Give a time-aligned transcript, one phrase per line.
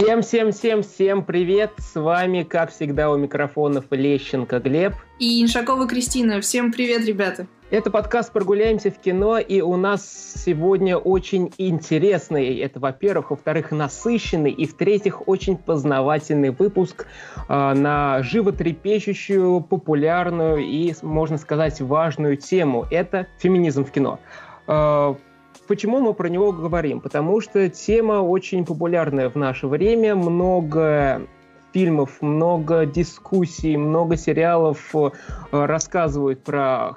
[0.00, 1.72] Всем, всем, всем, всем привет!
[1.78, 4.92] С вами, как всегда, у микрофонов Лещенко Глеб.
[5.18, 6.40] И Иншакова Кристина.
[6.40, 7.48] Всем привет, ребята!
[7.70, 14.52] Это подкаст «Прогуляемся в кино», и у нас сегодня очень интересный, это, во-первых, во-вторых, насыщенный,
[14.52, 17.08] и, в-третьих, очень познавательный выпуск
[17.48, 22.86] э, на животрепещущую, популярную и, можно сказать, важную тему.
[22.92, 24.20] Это феминизм в кино.
[24.68, 25.16] Э,
[25.68, 27.00] Почему мы про него говорим?
[27.00, 31.20] Потому что тема очень популярная в наше время, много
[31.74, 35.10] фильмов, много дискуссий, много сериалов э,
[35.52, 36.96] рассказывают про,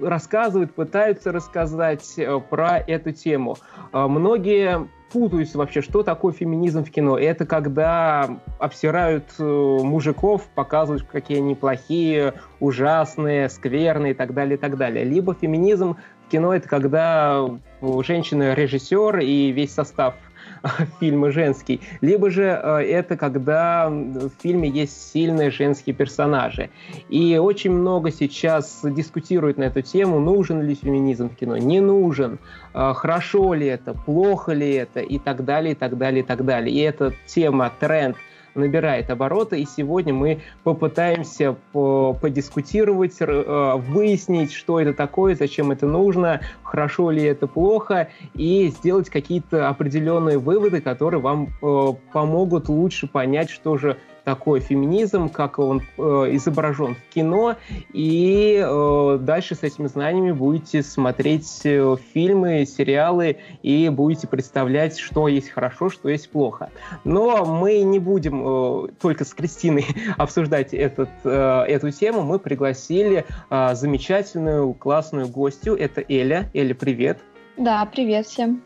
[0.00, 3.56] рассказывают, пытаются рассказать э, про эту тему.
[3.92, 7.16] Э, многие путаются вообще, что такое феминизм в кино.
[7.16, 14.76] Это когда обсирают мужиков, показывают, какие они плохие, ужасные, скверные и так далее, и так
[14.76, 15.04] далее.
[15.04, 15.96] Либо феминизм
[16.30, 17.46] кино это когда
[17.80, 20.14] женщина режиссер и весь состав
[21.00, 26.70] фильма женский, либо же э, это когда в фильме есть сильные женские персонажи.
[27.08, 32.38] И очень много сейчас дискутируют на эту тему, нужен ли феминизм в кино, не нужен,
[32.74, 36.44] э, хорошо ли это, плохо ли это и так далее, и так далее, и так
[36.44, 36.74] далее.
[36.74, 38.16] И эта тема, тренд–
[38.54, 46.40] набирает обороты, и сегодня мы попытаемся подискутировать, э, выяснить, что это такое, зачем это нужно,
[46.62, 53.50] хорошо ли это плохо, и сделать какие-то определенные выводы, которые вам э, помогут лучше понять,
[53.50, 57.56] что же такой феминизм, как он э, изображен в кино,
[57.92, 65.28] и э, дальше с этими знаниями будете смотреть э, фильмы, сериалы и будете представлять, что
[65.28, 66.70] есть хорошо, что есть плохо.
[67.04, 73.24] Но мы не будем э, только с Кристиной обсуждать этот, э, эту тему, мы пригласили
[73.50, 76.50] э, замечательную, классную гостью, это Эля.
[76.54, 77.18] Эля, привет!
[77.56, 78.62] Да, привет всем!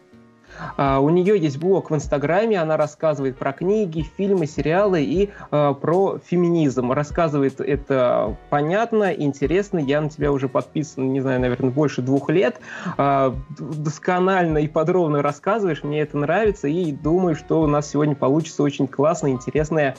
[0.76, 5.75] Uh, у нее есть блог в Инстаграме, она рассказывает про книги, фильмы, сериалы и uh,
[5.75, 6.92] про феминизм.
[6.92, 9.78] Рассказывает это понятно, интересно.
[9.78, 12.60] Я на тебя уже подписан, не знаю, наверное, больше двух лет.
[12.97, 18.62] Uh, досконально и подробно рассказываешь, мне это нравится, и думаю, что у нас сегодня получится
[18.62, 19.97] очень классная, интересная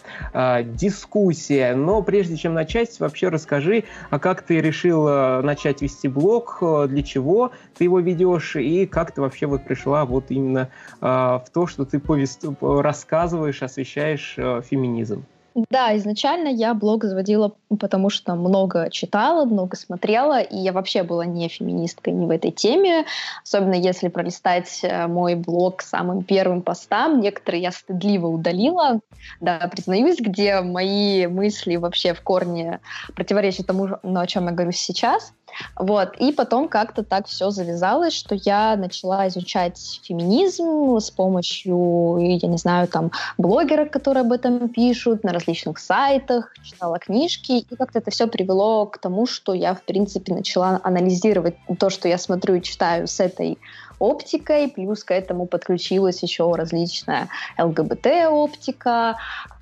[0.64, 1.76] дискуссия.
[1.76, 5.06] Но прежде чем начать, вообще расскажи, а как ты решил
[5.42, 10.26] начать вести блог, для чего ты его ведешь, и как ты вообще вот пришла вот
[10.30, 10.70] именно именно
[11.02, 12.46] э, в то, что ты повест...
[12.62, 15.26] рассказываешь, освещаешь э, феминизм.
[15.70, 21.26] Да, изначально я блог заводила, потому что много читала, много смотрела, и я вообще была
[21.26, 23.06] не феминисткой ни в этой теме,
[23.42, 27.22] особенно если пролистать э, мой блог самым первым постам.
[27.22, 29.00] Некоторые я стыдливо удалила,
[29.40, 32.82] да, признаюсь, где мои мысли вообще в корне
[33.16, 35.34] противоречат тому, о чем я говорю сейчас.
[35.76, 36.16] Вот.
[36.18, 42.58] И потом как-то так все завязалось, что я начала изучать феминизм с помощью, я не
[42.58, 48.12] знаю, там, блогеров, которые об этом пишут, на различных сайтах, читала книжки, и как-то это
[48.12, 52.62] все привело к тому, что я, в принципе, начала анализировать то, что я смотрю и
[52.62, 53.58] читаю с этой
[54.00, 59.18] оптикой, плюс к этому подключилась еще различная ЛГБТ-оптика,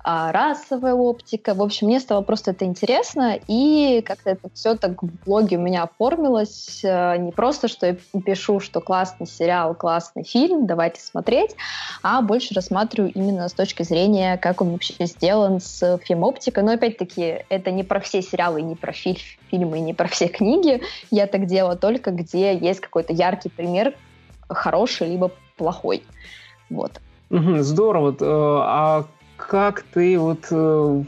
[0.06, 1.54] а, расовая оптика.
[1.54, 5.60] В общем, мне стало просто это интересно, и как-то это все так в блоге у
[5.60, 6.84] меня оформилось.
[6.84, 7.96] Э, не просто, что я
[8.26, 11.56] пишу, что классный сериал, классный фильм, давайте смотреть,
[12.02, 16.64] а больше рассматриваю именно с точки зрения, как он вообще сделан с фемоптикой.
[16.64, 19.16] Но опять-таки, это не про все сериалы, не про фильм,
[19.50, 20.82] фильмы, не про все книги.
[21.10, 23.94] Я так делала только, где есть какой-то яркий пример,
[24.54, 26.02] хороший либо плохой.
[26.70, 27.00] Вот.
[27.30, 28.12] Здорово.
[28.12, 29.04] Э, а
[29.36, 31.02] как ты вот э,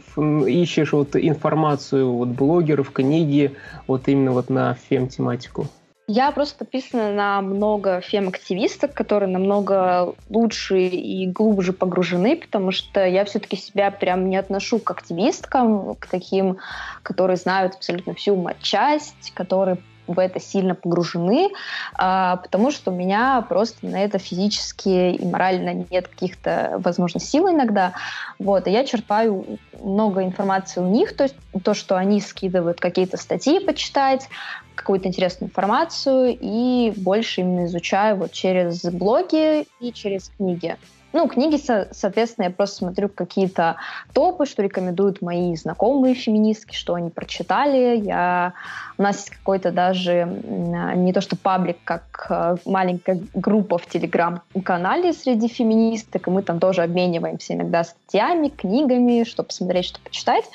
[0.47, 3.55] ищешь вот информацию вот блогеров, книги
[3.87, 5.67] вот именно вот на фем-тематику?
[6.09, 13.25] Я просто подписана на много фем-активисток, которые намного лучше и глубже погружены, потому что я
[13.25, 16.59] все-таки себя прям не отношу к активисткам, к таким,
[17.03, 21.49] которые знают абсолютно всю матчасть, которые в это сильно погружены,
[21.93, 27.49] а, потому что у меня просто на это физически и морально нет каких-то, возможно, сил
[27.49, 27.93] иногда.
[28.39, 33.17] Вот, и я черпаю много информации у них, то есть то, что они скидывают какие-то
[33.17, 34.29] статьи почитать,
[34.75, 40.77] какую-то интересную информацию, и больше именно изучаю вот через блоги и через книги.
[41.13, 41.57] Ну, книги,
[41.91, 43.77] соответственно, я просто смотрю какие-то
[44.13, 47.97] топы, что рекомендуют мои знакомые феминистки, что они прочитали.
[47.97, 48.53] Я...
[48.97, 55.13] У нас есть какой-то даже не то что паблик, как э, маленькая группа в телеграм-канале
[55.13, 60.45] среди феминисток, и мы там тоже обмениваемся иногда статьями, книгами, чтобы посмотреть, что почитать.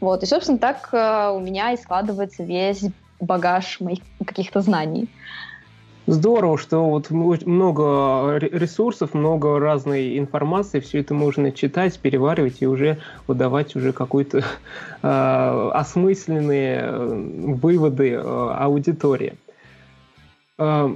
[0.00, 0.22] Вот.
[0.22, 2.84] И, собственно, так э, у меня и складывается весь
[3.22, 5.08] багаж моих каких-то знаний.
[6.06, 12.98] Здорово, что вот много ресурсов, много разной информации, все это можно читать, переваривать и уже
[13.28, 14.38] выдавать уже какие-то
[15.02, 19.34] э, осмысленные э, выводы э, аудитории.
[20.58, 20.94] Э,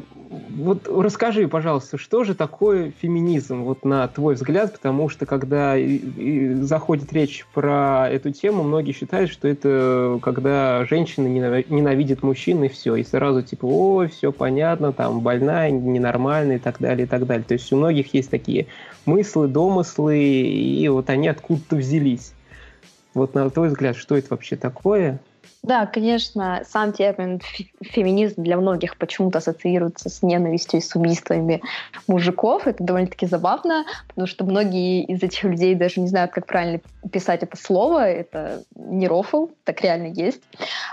[0.51, 5.97] вот расскажи, пожалуйста, что же такое феминизм, вот на твой взгляд, потому что когда и,
[5.97, 12.69] и заходит речь про эту тему, многие считают, что это когда женщина ненавидит мужчин и
[12.69, 17.27] все, и сразу типа, ой, все понятно, там больная, ненормальная и так далее, и так
[17.27, 17.45] далее.
[17.45, 18.67] То есть у многих есть такие
[19.07, 22.33] мысли, домыслы, и вот они откуда-то взялись.
[23.15, 25.21] Вот на твой взгляд, что это вообще такое?
[25.67, 27.41] Да, конечно, сам термин
[27.83, 31.61] феминизм для многих почему-то ассоциируется с ненавистью и с убийствами
[32.07, 32.69] мужиков.
[32.69, 36.79] Это довольно-таки забавно, потому что многие из этих людей даже не знают, как правильно
[37.11, 38.09] писать это слово.
[38.09, 40.41] Это не рофл, так реально есть.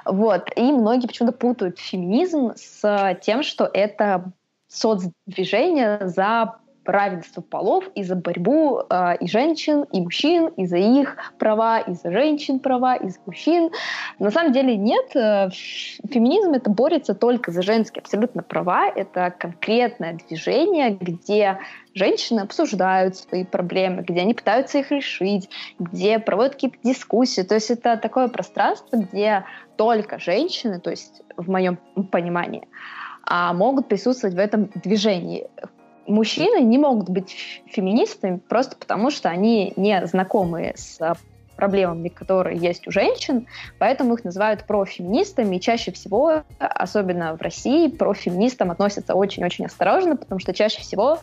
[0.06, 0.50] Вот.
[0.56, 4.32] И многие почему-то путают феминизм с тем, что это
[4.70, 11.18] соцдвижение за равенство полов и за борьбу э, и женщин, и мужчин, и за их
[11.40, 13.72] права, и за женщин права, и за мужчин.
[14.20, 15.16] На самом деле нет.
[15.16, 18.88] Э, феминизм это борется только за женские абсолютно права.
[18.88, 21.60] Это конкретное движение, где
[21.94, 25.50] женщины обсуждают свои проблемы, где они пытаются их решить,
[25.80, 27.42] где проводят какие-то дискуссии.
[27.42, 29.46] То есть это такое пространство, где
[29.78, 31.78] только женщины, то есть в моем
[32.12, 32.68] понимании,
[33.24, 35.48] а могут присутствовать в этом движении
[36.08, 37.36] мужчины не могут быть
[37.68, 41.00] феминистами просто потому, что они не знакомы с
[41.56, 43.48] проблемами, которые есть у женщин,
[43.78, 50.40] поэтому их называют профеминистами, и чаще всего, особенно в России, профеминистам относятся очень-очень осторожно, потому
[50.40, 51.20] что чаще всего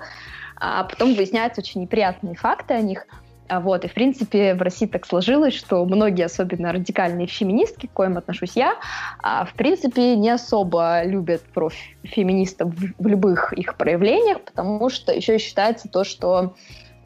[0.63, 4.87] а потом выясняются очень неприятные факты о них– а вот, и, в принципе, в России
[4.87, 8.77] так сложилось, что многие, особенно радикальные феминистки, к коим отношусь я,
[9.21, 15.39] а, в принципе, не особо любят профеминистов в, в любых их проявлениях, потому что еще
[15.39, 16.55] считается то, что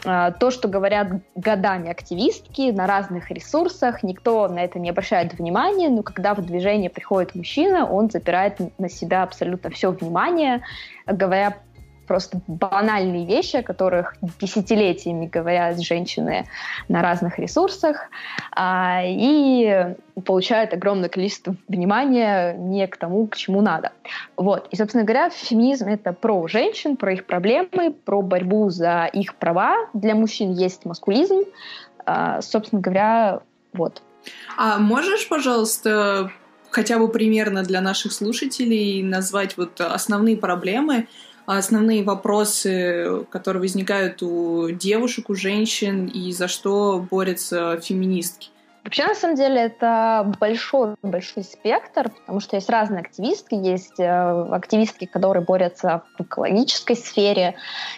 [0.04, 5.88] а, то, что говорят годами активистки на разных ресурсах, никто на это не обращает внимания,
[5.88, 10.62] но когда в движение приходит мужчина, он запирает на себя абсолютно все внимание,
[11.06, 11.56] говоря
[12.06, 16.46] просто банальные вещи, о которых десятилетиями говорят женщины
[16.88, 18.08] на разных ресурсах,
[18.52, 23.92] а, и получают огромное количество внимания не к тому, к чему надо.
[24.36, 24.68] Вот.
[24.70, 29.74] И, собственно говоря, феминизм— это про женщин, про их проблемы, про борьбу за их права.
[29.92, 31.40] Для мужчин есть маскулизм.
[32.06, 33.40] А, собственно говоря,
[33.72, 34.02] вот.
[34.56, 36.30] А можешь, пожалуйста,
[36.70, 41.08] хотя бы примерно для наших слушателей назвать вот основные проблемы,
[41.46, 48.50] основные вопросы, которые возникают у девушек, у женщин, и за что борются феминистки?
[48.84, 53.54] Вообще, на самом деле, это большой-большой спектр, потому что есть разные активистки.
[53.54, 57.54] Есть э, активистки, которые борются в экологической сфере,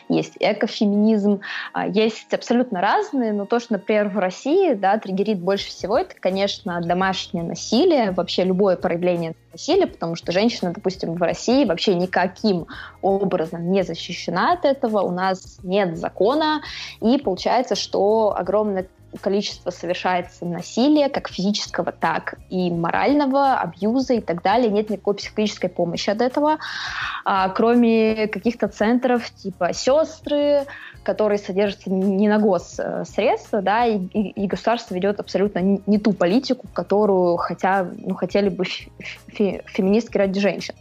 [0.08, 1.40] есть экофеминизм,
[1.74, 6.14] э, есть абсолютно разные, но то, что, например, в России да, триггерит больше всего, это,
[6.20, 12.68] конечно, домашнее насилие, вообще любое проявление насилия, потому что женщина, допустим, в России вообще никаким
[13.02, 16.60] образом не защищена от этого, у нас нет закона,
[17.00, 18.86] и получается, что огромное
[19.20, 24.70] количество совершается насилия, как физического, так и морального, абьюза и так далее.
[24.70, 26.58] Нет никакой психологической помощи от этого,
[27.25, 30.66] а, кроме каких-то центров типа сестры,
[31.02, 36.12] которые содержатся не на госсредства, да, и, и, и государство ведет абсолютно не, не ту
[36.12, 40.75] политику, которую хотя, ну, хотели бы фе, феминистки ради женщин.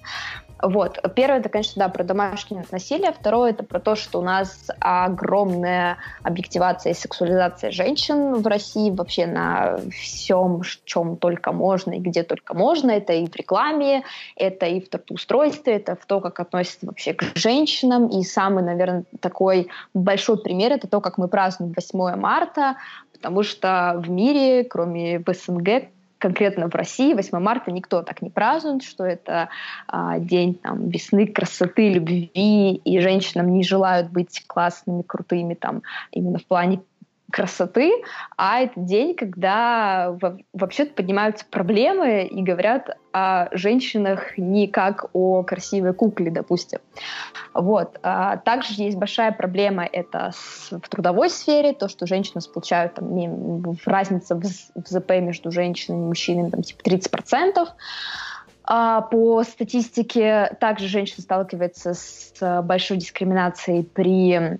[0.61, 0.99] Вот.
[1.15, 3.11] Первое, это, конечно, да, про домашнее насилие.
[3.11, 9.25] Второе, это про то, что у нас огромная объективация и сексуализация женщин в России вообще
[9.25, 12.91] на всем, чем только можно и где только можно.
[12.91, 14.03] Это и в рекламе,
[14.35, 18.07] это и в трудоустройстве, это в то, как относятся вообще к женщинам.
[18.07, 22.77] И самый, наверное, такой большой пример— это то, как мы празднуем 8 марта,
[23.11, 28.29] потому что в мире, кроме в СНГ, конкретно в России 8 марта никто так не
[28.29, 29.49] празднует, что это
[29.87, 32.29] а, день там, весны, красоты, любви,
[32.83, 36.81] и женщинам не желают быть классными, крутыми там именно в плане
[37.31, 37.91] красоты,
[38.37, 40.15] а это день, когда
[40.53, 46.79] вообще поднимаются проблемы и говорят о женщинах не как о красивой кукле, допустим.
[47.53, 47.99] Вот.
[48.03, 50.31] А также есть большая проблема это
[50.71, 56.07] в трудовой сфере, то, что женщины получают там, разница в, в ЗП между женщинами и
[56.07, 57.67] мужчинами там, типа 30%.
[58.67, 64.59] А по статистике также женщина сталкивается с большой дискриминацией при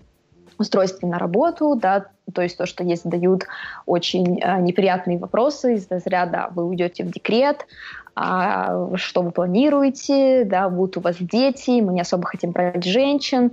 [0.57, 3.45] устройстве на работу, да, то есть то, что ей задают
[3.85, 7.65] очень э, неприятные вопросы из разряда «вы уйдете в декрет»,
[8.17, 13.51] а, что вы планируете, да, будут у вас дети, мы не особо хотим брать женщин,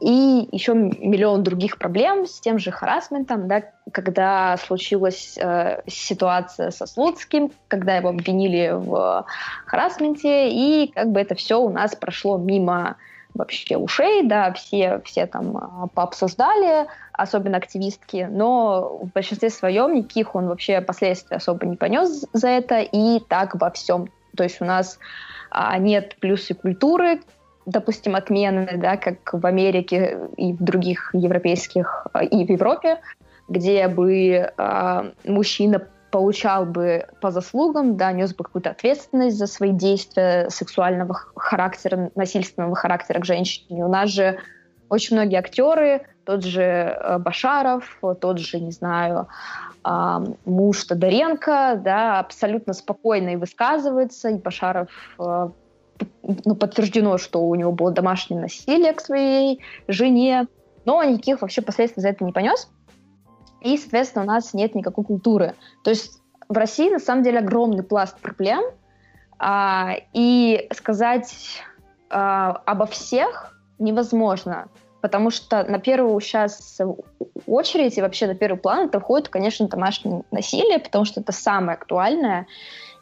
[0.00, 6.86] и еще миллион других проблем с тем же харасментом, да, когда случилась э, ситуация со
[6.86, 9.26] Слуцким, когда его обвинили в
[9.66, 12.96] харасменте, и как бы это все у нас прошло мимо
[13.38, 20.34] вообще ушей, да, все, все там а, пообсуждали, особенно активистки, но в большинстве своем никаких
[20.34, 24.10] он вообще последствий особо не понес за это, и так во всем.
[24.36, 24.98] То есть у нас
[25.50, 27.20] а, нет плюсы культуры,
[27.64, 32.98] допустим, отмены, да, как в Америке и в других европейских, а, и в Европе,
[33.48, 39.72] где бы э, мужчина получал бы по заслугам, да, нес бы какую-то ответственность за свои
[39.72, 43.84] действия сексуального характера, насильственного характера к женщине.
[43.84, 44.38] У нас же
[44.88, 49.28] очень многие актеры, тот же э, Башаров, тот же, не знаю,
[49.84, 54.88] э, муж Тодоренко, да, абсолютно спокойно и высказывается, и Башаров
[55.18, 55.48] э,
[56.44, 60.46] ну, подтверждено, что у него было домашнее насилие к своей жене,
[60.84, 62.70] но никаких вообще последствий за это не понес.
[63.60, 65.54] И, соответственно, у нас нет никакой культуры.
[65.84, 68.64] То есть в России, на самом деле, огромный пласт проблем,
[69.38, 71.62] а, и сказать
[72.10, 74.68] а, обо всех невозможно,
[75.00, 76.80] потому что на первую сейчас
[77.46, 81.76] очередь и вообще на первый план это входит, конечно, домашнее насилие, потому что это самое
[81.76, 82.46] актуальное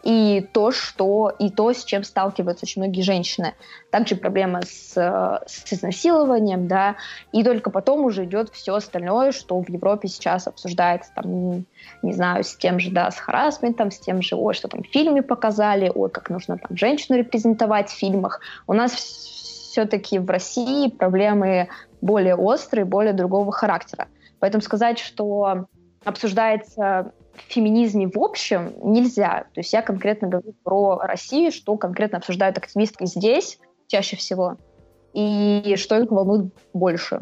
[0.06, 3.54] и то, что и то, с чем сталкиваются очень многие женщины.
[3.90, 6.94] Также проблема с, с изнасилованием, да,
[7.32, 11.64] и только потом уже идет все остальное, что в Европе сейчас обсуждается, там,
[12.02, 14.86] не знаю, с тем же, да, с харасментом, с тем же, ой, что там в
[14.86, 18.40] фильме показали, ой, как нужно там женщину репрезентовать в фильмах.
[18.68, 21.68] У нас все-таки в России проблемы
[22.00, 24.06] более острые, более другого характера.
[24.38, 25.66] Поэтому сказать, что
[26.04, 29.47] обсуждается феминизме в общем нельзя.
[29.55, 34.57] То есть я конкретно говорю про Россию, что конкретно обсуждают активистки здесь чаще всего,
[35.12, 37.21] и что их волнует больше.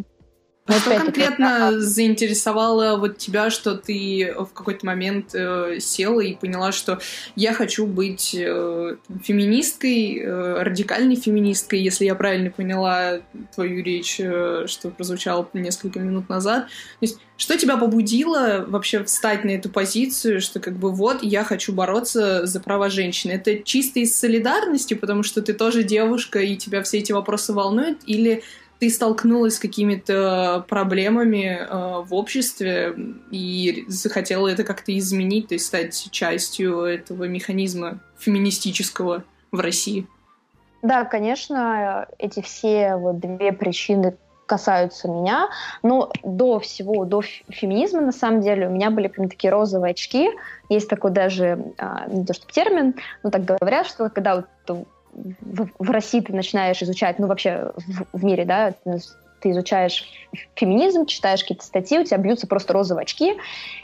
[0.66, 1.80] Но что конкретно это...
[1.80, 7.00] заинтересовало вот тебя, что ты в какой-то момент э, села и поняла, что
[7.36, 13.20] я хочу быть э, феминисткой, э, радикальной феминисткой, если я правильно поняла
[13.54, 16.64] твою речь, э, что прозвучало несколько минут назад.
[16.64, 16.70] То
[17.02, 21.74] есть, что тебя побудило вообще встать на эту позицию, что как бы вот я хочу
[21.74, 23.30] бороться за права женщин?
[23.30, 27.98] Это чисто из солидарности, потому что ты тоже девушка и тебя все эти вопросы волнуют,
[28.06, 28.42] или
[28.78, 32.94] ты столкнулась с какими-то проблемами э, в обществе
[33.30, 40.06] и захотела это как-то изменить, то есть стать частью этого механизма феминистического в России?
[40.82, 44.16] Да, конечно, эти все вот две причины
[44.46, 45.48] касаются меня,
[45.82, 50.30] но до всего, до феминизма, на самом деле, у меня были прям такие розовые очки.
[50.68, 55.68] Есть такой даже, а, не то чтобы термин, но так говорят, что когда вот в,
[55.78, 58.74] в России ты начинаешь изучать, ну вообще в, в мире, да,
[59.44, 60.08] ты изучаешь
[60.54, 63.36] феминизм, читаешь какие-то статьи, у тебя бьются просто розовые очки,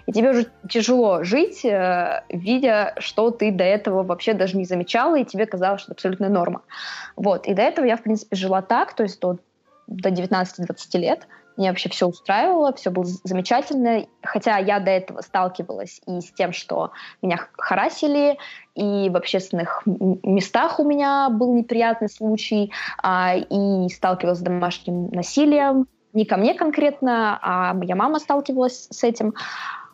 [0.06, 5.18] и тебе уже тяжело жить, э, видя, что ты до этого вообще даже не замечала,
[5.18, 6.62] и тебе казалось, что это абсолютная норма.
[7.14, 7.46] Вот.
[7.46, 9.36] И до этого я, в принципе, жила так, то есть до,
[9.86, 11.28] до 19-20 лет,
[11.60, 14.06] меня вообще все устраивало, все было замечательно.
[14.22, 18.38] Хотя я до этого сталкивалась и с тем, что меня харасили,
[18.74, 25.86] и в общественных местах у меня был неприятный случай, а, и сталкивалась с домашним насилием.
[26.12, 29.34] Не ко мне конкретно, а моя мама сталкивалась с этим.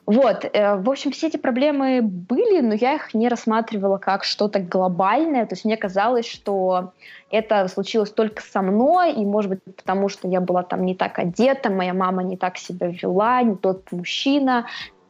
[0.06, 4.60] Вот, э, в общем, все эти проблемы были, но я их не рассматривала как что-то
[4.60, 5.46] глобальное.
[5.46, 6.92] То есть мне казалось, что
[7.28, 11.18] это случилось только со мной, и, может быть, потому что я была там не так
[11.18, 14.66] одета, моя мама не так себя вела, не тот мужчина.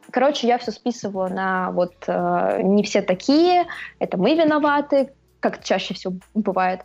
[0.09, 3.65] Короче, я все списывала на вот э, не все такие,
[3.99, 6.81] это мы виноваты, как чаще всего бывает.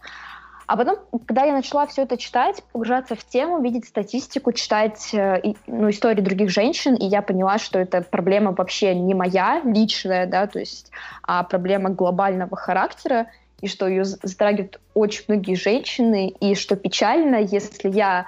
[0.73, 5.53] А потом, когда я начала все это читать, погружаться в тему, видеть статистику, читать э,
[5.67, 10.47] ну, истории других женщин, и я поняла, что это проблема вообще не моя личная, да,
[10.47, 10.91] то есть
[11.25, 13.27] а проблема глобального характера,
[13.61, 18.25] и что ее затрагивают очень многие женщины, и что печально, если я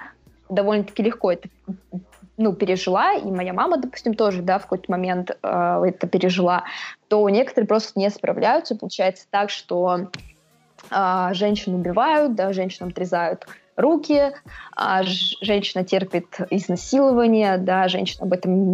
[0.47, 1.49] довольно-таки легко это
[2.37, 6.65] ну, пережила, и моя мама, допустим, тоже, да, в какой-то момент э, это пережила,
[7.07, 8.75] то некоторые просто не справляются.
[8.75, 10.09] Получается так, что
[10.89, 14.31] а, женщин убивают, да, женщинам отрезают руки,
[14.75, 18.73] а женщина терпит изнасилование, да, женщина об этом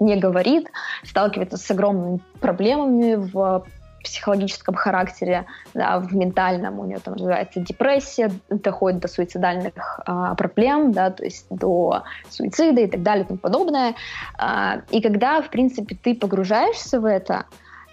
[0.00, 0.68] не говорит,
[1.04, 3.66] сталкивается с огромными проблемами в
[4.06, 10.92] психологическом характере, да, в ментальном у нее там называется депрессия, доходит до суицидальных а, проблем,
[10.92, 13.94] да, то есть до суицида и так далее и тому подобное.
[14.38, 17.46] А, и когда, в принципе, ты погружаешься в это,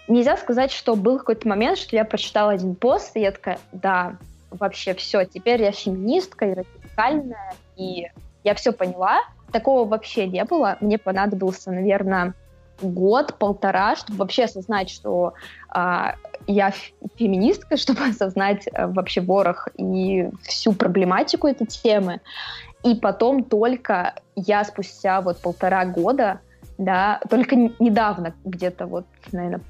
[0.08, 4.16] нельзя сказать, что был какой-то момент, что я прочитала один пост, и я такая, да,
[4.50, 8.06] вообще все, теперь я феминистка и радикальная, и
[8.44, 9.20] я все поняла.
[9.52, 10.76] Такого вообще не было.
[10.80, 12.34] Мне понадобился, наверное,
[12.80, 15.34] год-полтора, чтобы вообще осознать, что
[15.68, 16.72] а, я
[17.16, 22.20] феминистка, чтобы осознать а, вообще ворох и всю проблематику этой темы.
[22.82, 26.40] И потом только я спустя вот полтора года,
[26.76, 29.62] да, только недавно, где-то вот, наверное,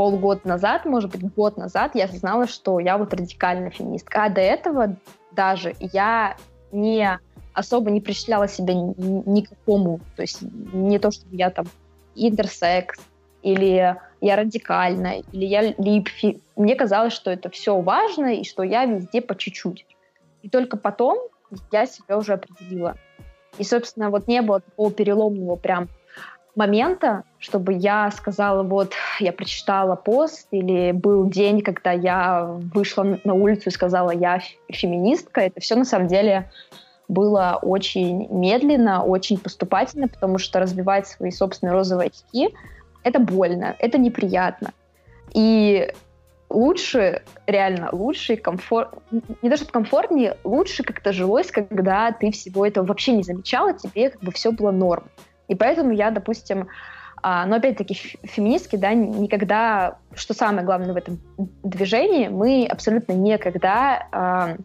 [0.00, 4.24] полгода назад, может быть, год назад, я осознала, что я вот радикальная феминистка.
[4.24, 4.96] А до этого
[5.30, 6.38] даже я
[6.72, 7.20] не
[7.52, 11.66] особо не причисляла себя никакому, то есть не то, что я там
[12.14, 12.98] интерсекс,
[13.42, 16.40] или я радикальна, или я липфи.
[16.56, 19.84] Мне казалось, что это все важно, и что я везде по чуть-чуть.
[20.40, 21.18] И только потом
[21.72, 22.96] я себя уже определила.
[23.58, 25.90] И, собственно, вот не было такого переломного прям
[26.56, 33.34] момента, чтобы я сказала, вот, я прочитала пост, или был день, когда я вышла на
[33.34, 34.40] улицу и сказала, я
[34.70, 35.42] феминистка.
[35.42, 36.50] Это все на самом деле
[37.08, 42.54] было очень медленно, очень поступательно, потому что развивать свои собственные розовые очки—
[43.02, 44.72] это больно, это неприятно.
[45.32, 45.92] И
[46.48, 48.90] лучше, реально лучше, комфорт,
[49.42, 54.22] не даже комфортнее, лучше как-то жилось, когда ты всего этого вообще не замечала, тебе как
[54.22, 55.04] бы все было норм.
[55.50, 56.68] И поэтому я, допустим,
[57.22, 61.18] а, но опять-таки феминистки, да, никогда, что самое главное в этом
[61.64, 64.56] движении, мы абсолютно никогда а,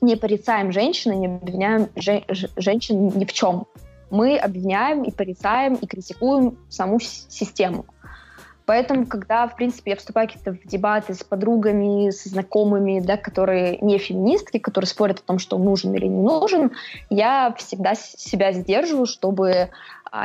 [0.00, 2.24] не порицаем женщин и не обвиняем же,
[2.56, 3.66] женщин ни в чем.
[4.10, 7.84] Мы обвиняем и порицаем и критикуем саму систему.
[8.66, 13.98] Поэтому, когда, в принципе, я вступаю в дебаты с подругами, с знакомыми, да, которые не
[13.98, 16.72] феминистки, которые спорят о том, что нужен или не нужен,
[17.10, 19.68] я всегда себя сдерживаю, чтобы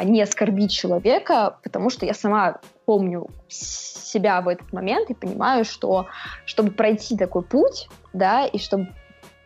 [0.04, 6.08] не оскорбить человека, потому что я сама помню себя в этот момент и понимаю, что
[6.46, 8.88] чтобы пройти такой путь, да, и чтобы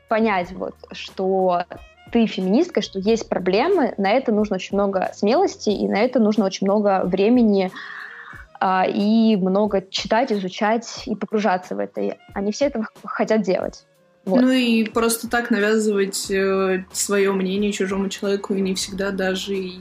[0.10, 1.63] понять, вот, что
[2.12, 6.45] ты феминистка, что есть проблемы, на это нужно очень много смелости, и на это нужно
[6.45, 7.71] очень много времени
[8.60, 12.17] а, и много читать, изучать и погружаться в это.
[12.34, 13.86] Они все это хотят делать.
[14.25, 14.41] Вот.
[14.41, 19.79] Ну и просто так навязывать э, свое мнение чужому человеку не всегда даже и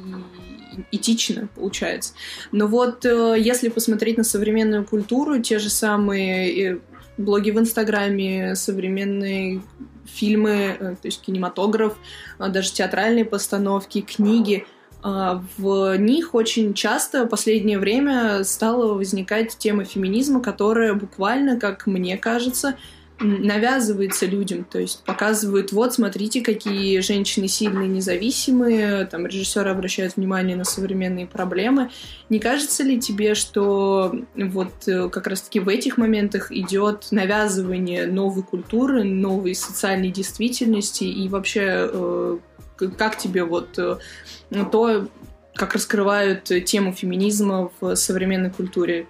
[0.90, 2.14] этично получается.
[2.50, 6.78] Но вот э, если посмотреть на современную культуру, те же самые э,
[7.16, 9.62] блоги в Инстаграме, современные
[10.06, 11.96] фильмы, э, то есть кинематограф,
[12.38, 14.66] даже театральные постановки, книги.
[15.04, 22.16] В них очень часто в последнее время стала возникать тема феминизма, которая буквально, как мне
[22.16, 22.76] кажется,
[23.22, 30.56] навязывается людям, то есть показывают, вот, смотрите, какие женщины сильные, независимые, там режиссеры обращают внимание
[30.56, 31.90] на современные проблемы.
[32.28, 38.42] Не кажется ли тебе, что вот э, как раз-таки в этих моментах идет навязывание новой
[38.42, 42.38] культуры, новой социальной действительности и вообще э,
[42.98, 43.98] как тебе вот э,
[44.70, 45.08] то,
[45.54, 49.06] как раскрывают тему феминизма в современной культуре?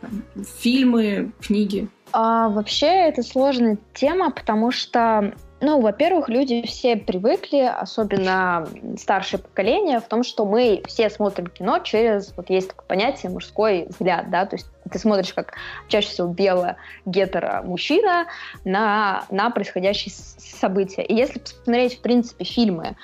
[0.60, 1.88] Фильмы, книги?
[2.12, 8.66] А, вообще это сложная тема, потому что ну, во-первых, люди все привыкли, особенно
[8.98, 13.86] старшее поколение, в том, что мы все смотрим кино через, вот есть такое понятие, мужской
[13.88, 15.54] взгляд, да, то есть ты смотришь как
[15.86, 18.26] чаще всего белая гетеро мужчина
[18.64, 21.02] на, на происходящие события.
[21.02, 22.96] И если посмотреть, в принципе, фильмы,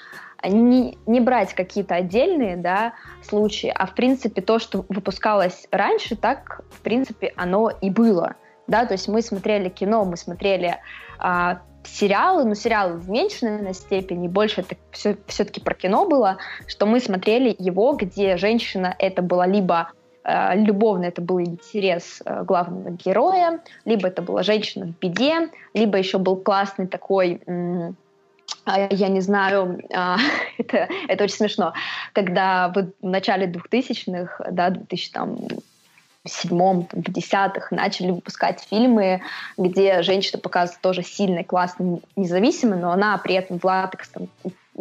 [0.42, 6.62] не, не брать какие-то отдельные да, случаи, а в принципе то, что выпускалось раньше, так,
[6.70, 8.34] в принципе, оно и было–
[8.68, 10.76] да, то есть мы смотрели кино, мы смотрели
[11.18, 16.86] а, сериалы, но сериалы в меньшей степени, больше это все, все-таки про кино было, что
[16.86, 19.90] мы смотрели его, где женщина это была либо
[20.22, 25.96] э, любовно это был интерес э, главного героя, либо это была женщина в беде, либо
[25.98, 27.40] еще был классный такой
[28.66, 29.80] я не знаю,
[30.58, 31.72] это, это очень смешно,
[32.12, 35.38] когда в начале 2000-х, да, 2000 там,
[36.26, 39.22] седьмом, в десятых начали выпускать фильмы,
[39.56, 44.28] где женщина показывается тоже сильной, классной, независимой, но она при этом в латексном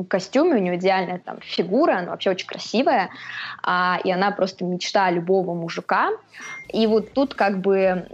[0.10, 3.10] костюме, у нее идеальная там фигура, она вообще очень красивая,
[3.63, 6.12] а, и она просто мечта любого мужика.
[6.69, 8.08] И вот тут как бы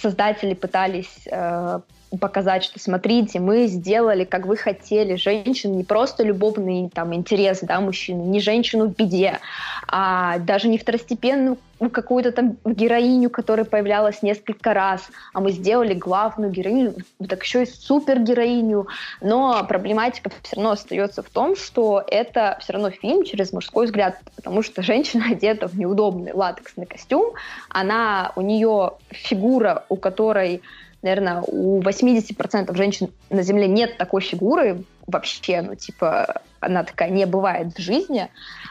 [0.00, 1.80] создатели пытались э,
[2.20, 7.80] показать, что смотрите, мы сделали, как вы хотели, женщин не просто любовный там интерес, да,
[7.80, 9.38] мужчины, не женщину в беде,
[9.86, 11.58] а даже не второстепенную
[11.92, 16.94] какую-то там героиню, которая появлялась несколько раз, а мы сделали главную героиню,
[17.28, 18.88] так еще и супергероиню.
[19.20, 24.18] Но проблематика все равно остается в том, что это все равно фильм через мужской взгляд,
[24.34, 27.34] потому что женщина одета в неудобный латексный костюм,
[27.68, 30.62] она, у нее фигура, у которой
[31.02, 37.26] наверное, у 80% женщин на Земле нет такой фигуры вообще, ну, типа, она такая не
[37.26, 38.28] бывает в жизни,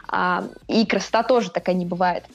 [0.07, 2.25] а, и красота тоже такая не бывает.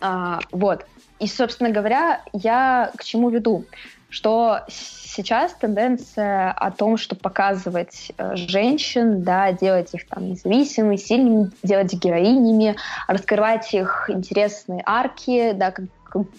[0.00, 0.86] А, вот.
[1.18, 3.64] И, собственно говоря, я к чему веду?
[4.08, 11.50] Что сейчас тенденция о том, что показывать э, женщин, да, делать их там независимыми, сильными,
[11.62, 15.86] делать героинями, раскрывать их интересные арки, да, как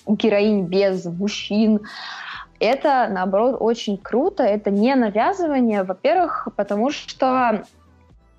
[0.07, 1.81] героинь без мужчин,
[2.63, 4.43] это, наоборот, очень круто.
[4.43, 7.63] Это не навязывание, во-первых, потому что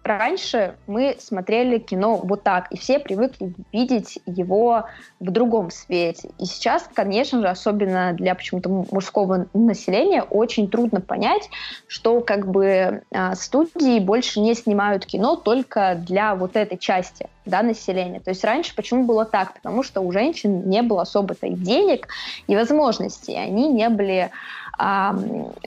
[0.04, 4.84] раньше мы смотрели кино вот так, и все привыкли видеть его
[5.18, 6.30] в другом свете.
[6.38, 11.48] И сейчас, конечно же, особенно для почему-то мужского населения, очень трудно понять,
[11.88, 17.62] что как бы а, студии больше не снимают кино только для вот этой части да,
[17.62, 18.20] населения.
[18.20, 19.54] То есть раньше почему было так?
[19.54, 22.08] Потому что у женщин не было особо-то и денег,
[22.46, 23.36] и возможностей.
[23.36, 24.30] Они не были
[24.78, 25.16] а,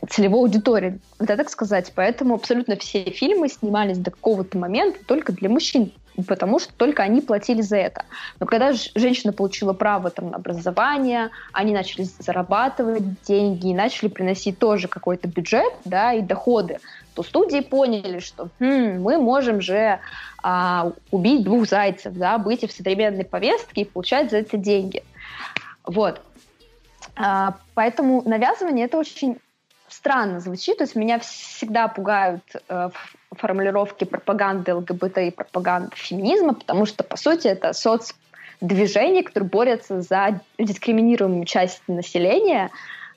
[0.10, 1.92] целевой аудитории, это так сказать.
[1.96, 5.92] Поэтому абсолютно все фильмы снимались до какого-то момента только для мужчин,
[6.28, 8.04] потому что только они платили за это.
[8.40, 14.60] Но когда женщина получила право там, на образование, они начали зарабатывать деньги и начали приносить
[14.60, 16.80] тоже какой-то бюджет да, и доходы,
[17.14, 20.00] то студии поняли, что хм, мы можем же
[20.44, 25.04] а, убить двух зайцев, да, быть в современной повестке и получать за это деньги.
[25.86, 26.22] Вот.
[27.18, 29.38] А, поэтому навязывание это очень
[29.88, 30.78] странно звучит.
[30.78, 32.90] То есть меня всегда пугают э,
[33.32, 40.42] формулировки пропаганды ЛГБТ и пропаганды феминизма, потому что, по сути, это соцдвижение, которое борется за
[40.60, 42.70] дискриминируемую часть населения,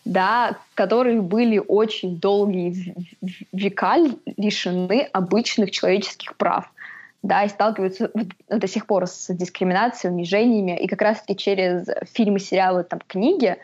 [0.04, 2.94] да, которые были очень долгие
[3.52, 3.96] века
[4.36, 6.72] лишены обычных человеческих прав
[7.22, 8.10] да, и сталкиваются
[8.48, 10.78] до сих пор с дискриминацией, унижениями.
[10.78, 13.58] И как раз-таки через фильмы, сериалы, там, книги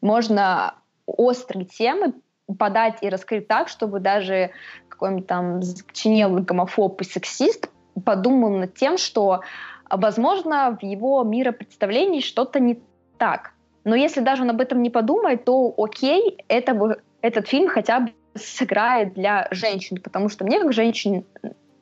[0.00, 0.74] можно
[1.06, 2.14] острые темы
[2.58, 4.50] подать и раскрыть так, чтобы даже
[4.88, 7.70] какой-нибудь там закоченелый гомофоб и сексист
[8.04, 9.42] подумал над тем, что,
[9.88, 12.80] возможно, в его миропредставлении что-то не
[13.18, 13.52] так.
[13.84, 18.12] Но если даже он об этом не подумает, то окей, это, этот фильм хотя бы
[18.34, 21.24] сыграет для женщин, потому что мне как женщине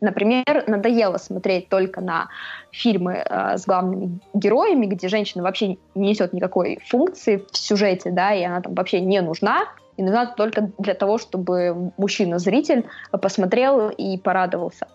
[0.00, 2.28] Например, надоело смотреть только на
[2.70, 8.32] фильмы э, с главными героями, где женщина вообще не несет никакой функции в сюжете, да,
[8.32, 9.64] и она там вообще не нужна,
[9.96, 14.86] и нужна только для того, чтобы мужчина-зритель посмотрел и порадовался.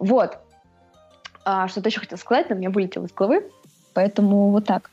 [0.00, 0.38] Вот.
[1.44, 3.48] А, что-то еще хотела сказать, но мне вылетело из головы,
[3.94, 4.90] поэтому вот так.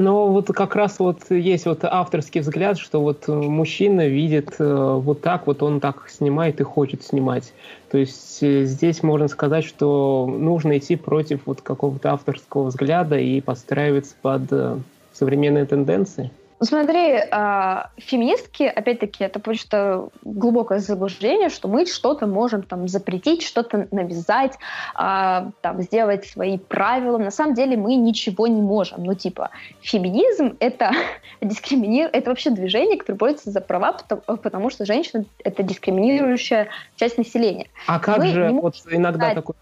[0.00, 5.20] Но вот как раз вот есть вот авторский взгляд, что вот мужчина видит э, вот
[5.20, 7.52] так, вот он так снимает и хочет снимать.
[7.90, 13.42] То есть э, здесь можно сказать, что нужно идти против вот какого-то авторского взгляда и
[13.42, 14.78] подстраиваться под э,
[15.12, 16.30] современные тенденции.
[16.62, 23.88] Смотри, э, феминистки, опять-таки, это просто глубокое заблуждение, что мы что-то можем там запретить, что-то
[23.90, 24.58] навязать,
[24.94, 27.16] э, там, сделать свои правила.
[27.16, 29.04] На самом деле мы ничего не можем.
[29.04, 30.92] Ну, типа, феминизм— это
[31.40, 32.10] дискриминир...
[32.12, 37.68] это вообще движение, которое борется за права, потому, потому что женщина— это дискриминирующая часть населения.
[37.86, 39.54] А как мы же, вот иногда такой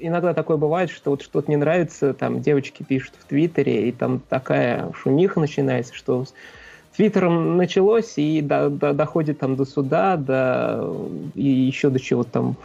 [0.00, 4.20] иногда такое бывает, что вот что-то не нравится, там девочки пишут в Твиттере, и там
[4.28, 6.24] такая шумиха начинается, что
[6.96, 10.96] Твиттером началось и до, до, доходит там до суда, до
[11.34, 12.56] и еще до чего там,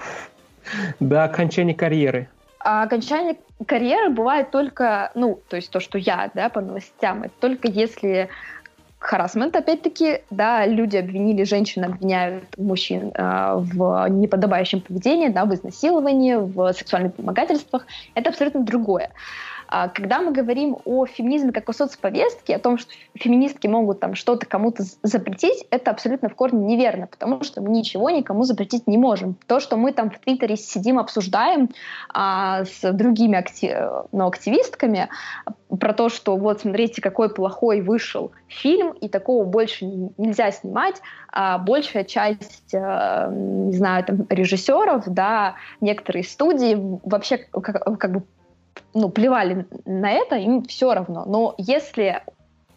[0.99, 2.27] до окончания карьеры.
[2.59, 7.33] А окончание карьеры бывает только, ну, то есть то, что я, да, по новостям, это
[7.39, 8.29] только если
[9.05, 16.35] Харасмент, опять-таки, да, люди обвинили, женщины обвиняют мужчин э, в неподобающем поведении, да, в изнасиловании,
[16.35, 17.85] в сексуальных домогательствах.
[18.15, 19.11] Это абсолютно другое.
[19.93, 24.45] Когда мы говорим о феминизме как о соцповестке, о том, что феминистки могут там что-то
[24.45, 29.35] кому-то запретить, это абсолютно в корне неверно, потому что мы ничего никому запретить не можем.
[29.47, 31.69] То, что мы там в Твиттере сидим, обсуждаем
[32.13, 33.71] а, с другими актив...
[34.11, 35.09] ну, активистками
[35.79, 41.01] про то, что вот смотрите, какой плохой вышел фильм, и такого больше нельзя снимать,
[41.31, 48.23] а большая часть, а, не знаю, там, режиссеров, да, некоторые студии вообще как, как бы
[48.95, 51.25] ну, плевали на это, им все равно.
[51.25, 52.23] Но если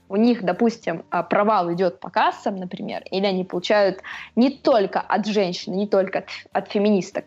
[0.09, 4.00] у них, допустим, а, провал идет по кассам, например, или они получают
[4.35, 7.24] не только от женщины, не только от, от феминисток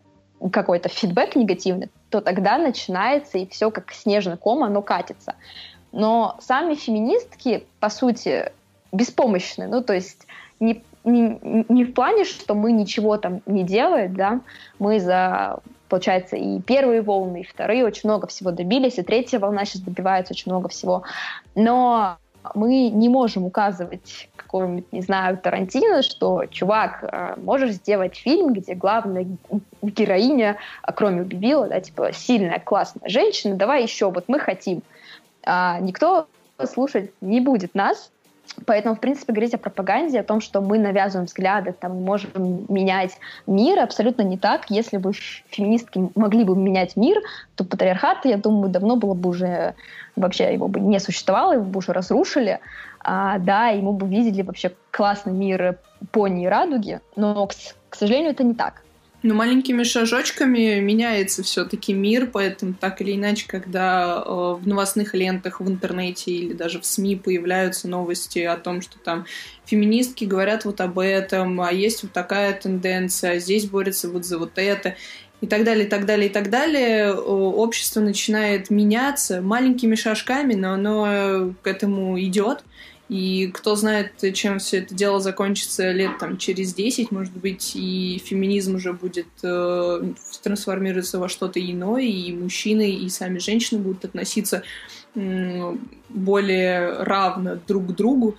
[0.52, 5.36] какой-то фидбэк негативный, то тогда начинается и все как снежный ком, оно катится.
[5.92, 8.52] Но сами феминистки, по сути,
[8.92, 9.68] беспомощны.
[9.68, 10.26] Ну, то есть
[10.60, 14.42] не, не, не в плане, что мы ничего там не делаем, да,
[14.80, 15.60] мы за
[15.92, 20.34] получается, и первые волны, и вторые очень много всего добились, и третья волна сейчас добивается
[20.34, 21.04] очень много всего.
[21.54, 22.18] Но
[22.56, 28.74] мы не можем указывать какому-нибудь, не знаю, Тарантино, что, чувак, э, можешь сделать фильм, где
[28.74, 29.28] главная
[29.82, 34.84] героиня, а кроме Убивила, да, типа, сильная, классная женщина, давай еще, вот мы хотим.
[35.44, 36.28] А никто
[36.74, 38.12] слушать не будет нас,
[38.66, 43.18] Поэтому, в принципе, говорить о пропаганде, о том, что мы навязываем взгляды, там, можем менять
[43.48, 44.70] мир, абсолютно не так.
[44.70, 47.22] Если бы феминистки могли бы менять мир,
[47.56, 49.76] то патриархат, я думаю, давно было бы уже,
[50.16, 52.60] вообще его бы не существовало, его бы уже разрушили.
[53.00, 55.80] А, да, мы бы видели вообще классный мир
[56.12, 57.54] пони и радуги, но, к,
[57.90, 58.84] к сожалению, это не так.
[59.24, 64.30] Ну, маленькими шажочками меняется все-таки мир, поэтому так или иначе, когда э,
[64.60, 69.28] в новостных лентах в интернете или даже в СМИ появляются новости о том, что там
[69.66, 74.40] феминистки говорят вот об этом, а есть вот такая тенденция, а здесь борется вот за
[74.40, 74.96] вот это,
[75.40, 80.74] и так далее, и так далее, и так далее, общество начинает меняться маленькими шажками, но
[80.74, 82.64] оно к этому идет.
[83.12, 88.22] И кто знает, чем все это дело закончится лет там, через 10, может быть, и
[88.24, 94.64] феминизм уже будет э, трансформироваться во что-то иное, и мужчины, и сами женщины будут относиться
[95.16, 95.76] э,
[96.08, 98.38] более равно друг к другу.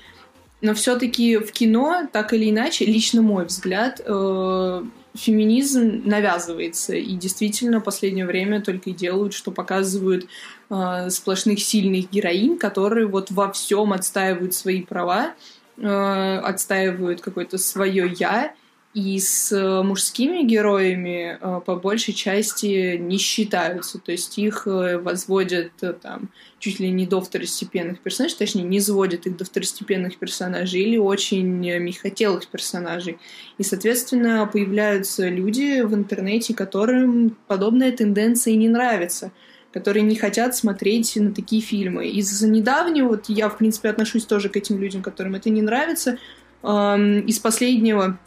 [0.62, 4.82] Но все-таки в кино, так или иначе, лично мой взгляд, э,
[5.14, 6.94] феминизм навязывается.
[6.94, 10.26] И действительно, в последнее время только и делают, что показывают
[10.70, 15.34] э, сплошных сильных героинь, которые вот во всем отстаивают свои права,
[15.76, 18.54] э, отстаивают какое-то свое я
[18.94, 23.98] и с э, мужскими героями э, по большей части не считаются.
[23.98, 26.28] То есть их э, возводят там
[26.58, 31.46] чуть ли не до второстепенных персонажей, точнее, не сводят их до второстепенных персонажей или очень
[31.46, 33.18] мягкотелых персонажей.
[33.56, 39.32] И, соответственно, появляются люди в интернете, которым подобная тенденция не нравится
[39.72, 42.06] которые не хотят смотреть на такие фильмы.
[42.08, 46.18] Из-за недавнего, вот я, в принципе, отношусь тоже к этим людям, которым это не нравится,
[46.62, 48.18] эм, из последнего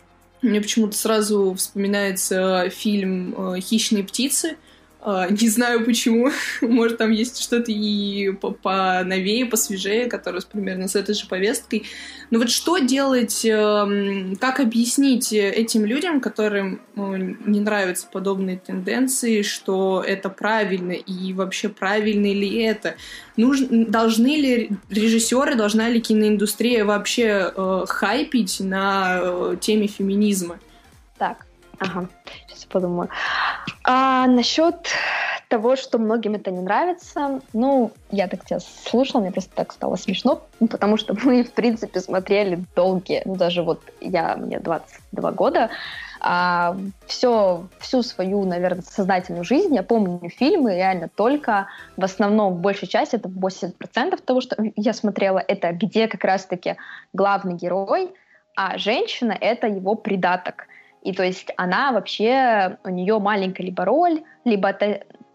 [0.45, 4.57] мне почему-то сразу вспоминается фильм э, «Хищные птицы»,
[5.29, 6.31] не знаю почему.
[6.61, 11.85] Может, там есть что-то и поновее, посвежее, которое примерно с этой же повесткой.
[12.31, 20.03] Но вот что делать, эм, как объяснить этим людям, которым не нравятся подобные тенденции, что
[20.05, 22.95] это правильно и вообще правильно ли это?
[23.37, 30.59] Нужно, должны ли режиссеры, должна ли киноиндустрия вообще э, хайпить на э, теме феминизма?
[31.17, 31.45] Так,
[31.77, 32.09] ага
[32.67, 33.09] подумаю.
[33.83, 34.75] А насчет
[35.47, 39.95] того, что многим это не нравится, ну, я так тебя слушала, мне просто так стало
[39.95, 45.69] смешно, потому что мы, в принципе, смотрели долгие, ну, даже вот я, мне 22 года,
[46.19, 46.75] а,
[47.05, 52.87] все, всю свою, наверное, сознательную жизнь я помню фильмы реально только, в основном, в большей
[52.87, 56.77] части, это 80% того, что я смотрела, это где как раз-таки
[57.13, 58.11] главный герой,
[58.55, 60.67] а женщина— это его придаток—
[61.05, 64.75] и то есть она вообще, у нее маленькая либо роль, либо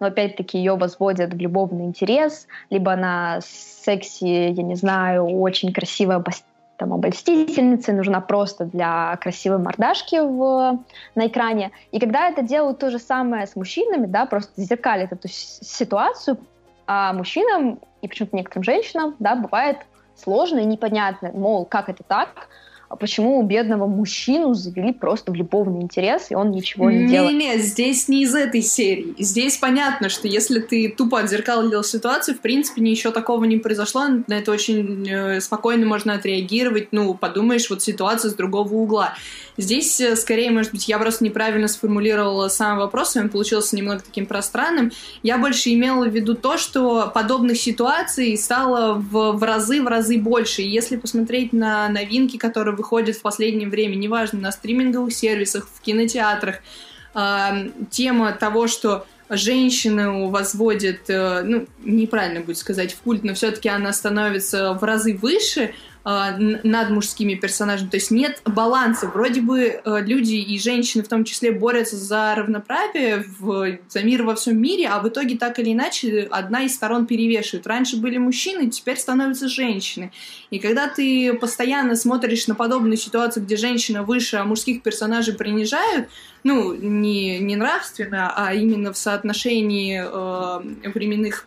[0.00, 6.24] но опять-таки ее возводят в любовный интерес, либо она секси, я не знаю, очень красивая
[6.78, 10.82] там, обольстительница, нужна просто для красивой мордашки в,
[11.14, 11.70] на экране.
[11.92, 16.38] И когда это делают то же самое с мужчинами, да, просто зеркалит эту ситуацию,
[16.86, 19.76] а мужчинам и почему-то некоторым женщинам, да, бывает
[20.16, 22.48] сложно и непонятно, мол, как это так,
[22.96, 27.36] почему у бедного мужчину завели просто в любовный интерес, и он ничего не, не делает.
[27.36, 29.14] Не-не, здесь не из этой серии.
[29.18, 34.34] Здесь понятно, что если ты тупо отзеркалил ситуацию, в принципе, ничего такого не произошло, на
[34.34, 39.14] это очень э, спокойно можно отреагировать, ну, подумаешь, вот ситуация с другого угла.
[39.60, 44.24] Здесь, э, скорее, может быть, я просто неправильно сформулировала сам вопрос, он получился немного таким
[44.24, 44.90] пространным.
[45.22, 50.18] Я больше имела в виду то, что подобных ситуаций стало в, в разы, в разы
[50.18, 50.62] больше.
[50.62, 55.82] И если посмотреть на новинки, которые выходят в последнее время, неважно, на стриминговых сервисах, в
[55.82, 56.56] кинотеатрах,
[57.14, 63.68] э, тема того, что женщину возводит, э, ну, неправильно будет сказать, в культ, но все-таки
[63.68, 67.90] она становится в разы выше, над мужскими персонажами.
[67.90, 69.06] То есть нет баланса.
[69.08, 74.22] Вроде бы э, люди и женщины в том числе борются за равноправие, в, за мир
[74.22, 77.66] во всем мире, а в итоге так или иначе одна из сторон перевешивает.
[77.66, 80.10] Раньше были мужчины, теперь становятся женщины.
[80.48, 86.08] И когда ты постоянно смотришь на подобную ситуацию, где женщина выше, а мужских персонажей принижают,
[86.44, 91.46] ну, не, не нравственно, а именно в соотношении э, временных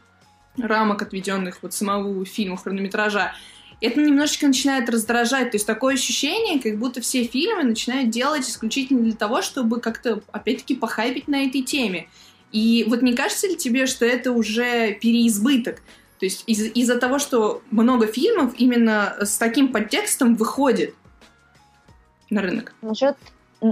[0.57, 3.33] рамок, отведенных вот самого фильма, хронометража,
[3.83, 5.51] это немножечко начинает раздражать.
[5.51, 10.21] То есть такое ощущение, как будто все фильмы начинают делать исключительно для того, чтобы как-то,
[10.31, 12.07] опять-таки, похайпить на этой теме.
[12.53, 15.81] И вот не кажется ли тебе, что это уже переизбыток?
[16.19, 20.95] То есть из- из-за того, что много фильмов именно с таким подтекстом выходит
[22.29, 22.73] на рынок.
[22.81, 23.17] Насчет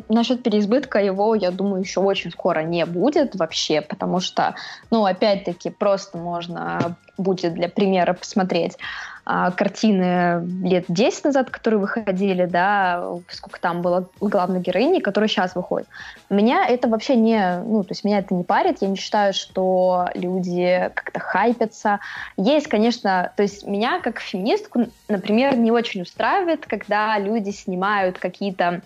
[0.08, 4.56] Насчет переизбытка его, я думаю, еще очень скоро не будет вообще, потому что,
[4.89, 8.77] ну, опять-таки, просто можно будет для примера посмотреть
[9.23, 15.56] а, картины лет 10 назад, которые выходили, да, сколько там было главной героини, которая сейчас
[15.56, 15.88] выходит.
[16.30, 20.08] Меня это вообще не, ну, то есть меня это не парит, я не считаю, что
[20.15, 21.99] люди как-то хайпятся.
[22.38, 28.82] Есть, конечно, то есть меня как феминистку, например, не очень устраивает, когда люди снимают какие-то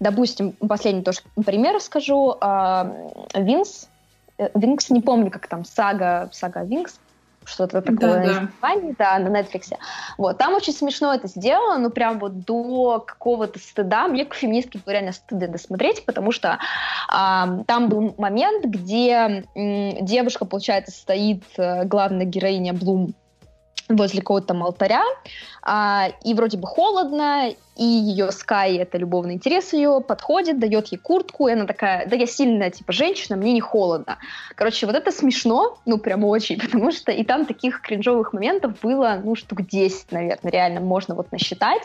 [0.00, 2.36] Допустим, последний тоже пример скажу.
[2.40, 2.90] А,
[3.34, 3.88] Винкс,
[4.38, 6.98] э, Винкс, не помню, как там, сага, сага Винкс,
[7.44, 9.18] что-то такое да, название, да.
[9.18, 9.72] да, на Netflix.
[10.18, 14.08] Вот, там очень смешно это сделано, ну прям вот до какого-то стыда.
[14.08, 16.58] Мне как феминистке было реально стыдно досмотреть, потому что
[17.08, 23.14] а, там был момент, где м, девушка, получается, стоит, э, главная героиня Блум,
[23.96, 25.02] возле какого-то там алтаря,
[25.62, 30.98] а, и вроде бы холодно, и ее Скай, это любовный интерес ее, подходит, дает ей
[30.98, 34.18] куртку, и она такая, да я сильная, типа, женщина, мне не холодно.
[34.54, 39.20] Короче, вот это смешно, ну, прям очень, потому что и там таких кринжовых моментов было,
[39.22, 41.82] ну, штук 10, наверное, реально можно вот насчитать.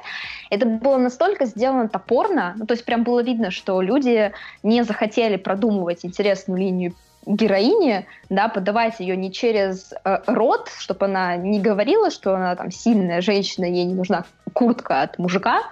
[0.50, 4.32] Это было настолько сделано топорно, ну, то есть прям было видно, что люди
[4.64, 6.94] не захотели продумывать интересную линию
[7.26, 12.72] героине, да, подавать ее не через э, рот, чтобы она не говорила, что она там
[12.72, 15.64] сильная женщина, ей не нужна куртка от мужика,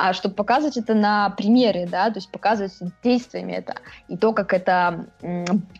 [0.00, 3.74] а чтобы показывать это на примере, да, то есть показывать действиями это,
[4.06, 5.06] и то, как это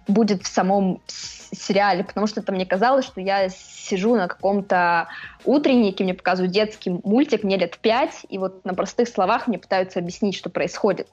[0.08, 5.08] будет в самом сериале, потому что это мне казалось, что я сижу на каком-то
[5.44, 10.00] утреннике, мне показывают детский мультик, мне лет пять, и вот на простых словах мне пытаются
[10.00, 11.08] объяснить, что происходит.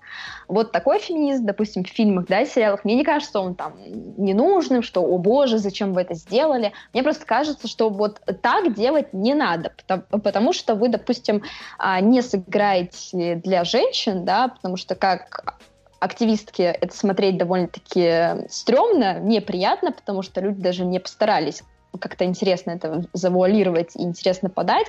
[0.48, 3.74] Вот такой феминист, допустим, в фильмах, да, сериалах, мне не кажется он там
[4.18, 6.74] ненужным, что, о боже, зачем вы это сделали.
[6.94, 11.44] Мне просто кажется, что вот так делать не надо, потому, потому что вы, допустим,
[11.78, 15.56] а, не сыграете для женщин, да, потому что как
[16.00, 21.64] активистки это смотреть довольно-таки стрёмно, неприятно, потому что люди даже не постарались
[21.98, 24.88] как-то интересно это завуалировать и интересно подать,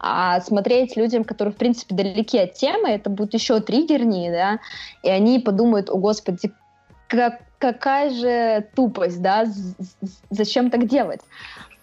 [0.00, 4.58] а смотреть людям, которые, в принципе, далеки от темы, это будет еще триггернее, да,
[5.02, 6.52] и они подумают, о, господи,
[7.08, 9.46] как, какая же тупость, да,
[10.30, 11.20] зачем так делать?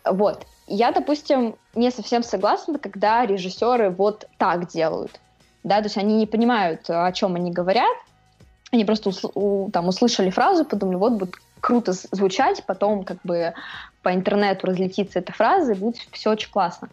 [0.04, 0.46] Вот.
[0.68, 5.20] Я, допустим, не совсем согласна, когда режиссеры вот так делают,
[5.66, 7.98] да, то есть они не понимают, о чем они говорят,
[8.72, 13.56] они просто усл- там услышали фразу, подумали, вот будет круто звучать, потом как бы
[14.04, 16.90] по интернету разлетится эта фраза, и будет все очень классно.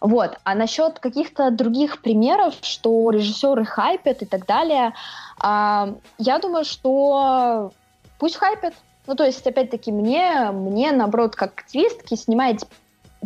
[0.00, 0.38] Вот.
[0.44, 4.92] А насчет каких-то других примеров, что режиссеры хайпят и так далее,
[5.38, 7.72] а, я думаю, что
[8.18, 8.74] пусть хайпят.
[9.06, 12.66] Ну, то есть, опять-таки, мне, мне, наоборот, как активистки, снимать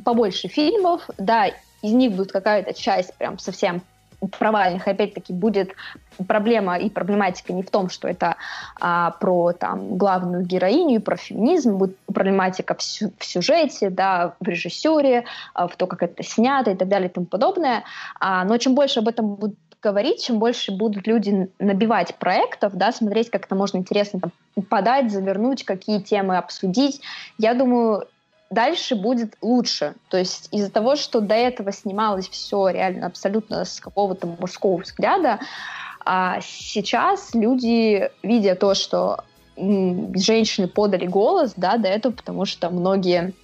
[0.04, 1.46] побольше фильмов, да,
[1.82, 3.82] из них будет какая-то часть прям совсем
[4.28, 5.74] провальных, опять-таки, будет
[6.26, 8.36] проблема и проблематика не в том, что это
[8.80, 14.34] а, про там, главную героиню и про феминизм, будет проблематика в, сю- в сюжете, да,
[14.40, 17.84] в режиссуре, а, в то, как это снято и так далее и тому подобное.
[18.18, 22.92] А, но чем больше об этом будут говорить, чем больше будут люди набивать проектов, да,
[22.92, 27.00] смотреть, как это можно интересно там, подать, завернуть, какие темы обсудить.
[27.38, 28.06] Я думаю,
[28.50, 29.94] дальше будет лучше.
[30.08, 35.40] То есть из-за того, что до этого снималось все реально абсолютно с какого-то мужского взгляда,
[36.04, 39.24] а сейчас люди, видя то, что
[39.56, 43.34] женщины подали голос, да, до этого, потому что многие,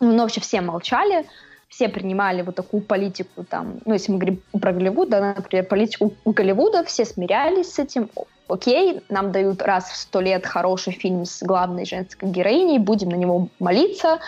[0.00, 1.26] ну, вообще все молчали,
[1.68, 6.14] все принимали вот такую политику, там, ну, если мы говорим про Голливуд, да, например, политику
[6.24, 8.10] Голливуда, все смирялись с этим,
[8.50, 13.16] окей, нам дают раз в сто лет хороший фильм с главной женской героиней, будем на
[13.16, 14.20] него молиться,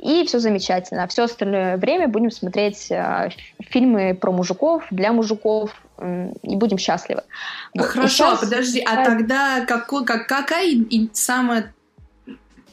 [0.00, 1.04] и все замечательно.
[1.04, 6.78] А все остальное время будем смотреть э, фильмы про мужиков, для мужиков, э, и будем
[6.78, 7.22] счастливы.
[7.74, 7.86] Вот.
[7.86, 8.40] Хорошо, сейчас...
[8.40, 11.72] подожди, а тогда какой, как, какая и самая...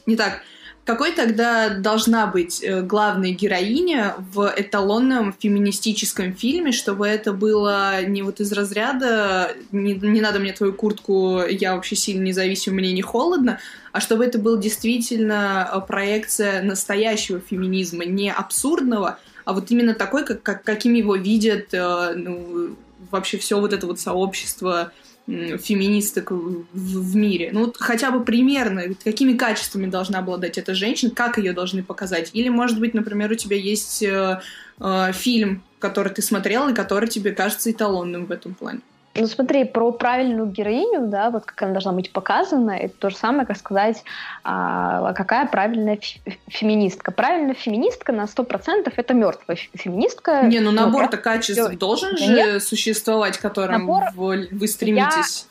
[0.06, 0.42] Не так.
[0.84, 8.22] Какой тогда должна быть э, главная героиня в эталонном феминистическом фильме, чтобы это было не
[8.22, 13.02] вот из разряда «не, не надо мне твою куртку, я вообще сильно независим, мне не
[13.02, 13.60] холодно»,
[13.92, 20.24] а чтобы это был действительно э, проекция настоящего феминизма, не абсурдного, а вот именно такой,
[20.24, 22.74] как, как, каким его видят э, ну,
[23.12, 24.92] вообще все вот это вот сообщество
[25.26, 27.50] феминисток в, мире.
[27.52, 32.30] Ну, вот хотя бы примерно, какими качествами должна обладать эта женщина, как ее должны показать.
[32.32, 34.40] Или, может быть, например, у тебя есть э,
[34.80, 38.80] э, фильм, который ты смотрел и который тебе кажется эталонным в этом плане.
[39.14, 43.16] Ну смотри, про правильную героиню, да, вот как она должна быть показана, это то же
[43.16, 44.02] самое, как сказать,
[44.42, 45.98] а, какая правильная
[46.48, 47.12] феминистка.
[47.12, 50.42] Правильная феминистка на 100% это мертвая феминистка.
[50.44, 51.76] Не, ну набор-то качеств Все.
[51.76, 52.62] должен же нет.
[52.62, 54.04] существовать, которым набор...
[54.14, 55.46] вы, вы стремитесь.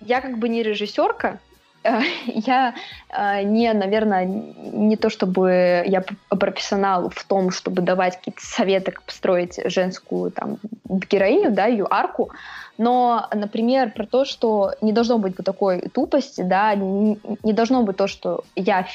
[0.00, 1.38] Я, я как бы не режиссерка,
[2.26, 2.74] я
[3.08, 9.02] э, не, наверное, не то чтобы я профессионал в том, чтобы давать какие-то советы, как
[9.02, 10.58] построить женскую там
[10.88, 12.30] героиню, да, ее арку,
[12.78, 17.96] но, например, про то, что не должно быть вот такой тупости, да, не должно быть
[17.96, 18.86] то, что я,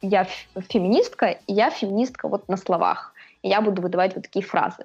[0.00, 0.26] я
[0.68, 4.84] феминистка, и я феминистка вот на словах, и я буду выдавать вот такие фразы.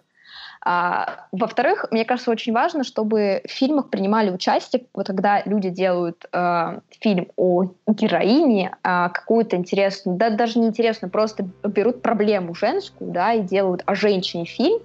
[0.62, 6.26] А, во-вторых, мне кажется, очень важно, чтобы в фильмах принимали участие, вот когда люди делают
[6.32, 13.12] э, фильм о героине, э, какую-то интересную, да даже не интересную, просто берут проблему женскую,
[13.12, 14.80] да, и делают о женщине фильм,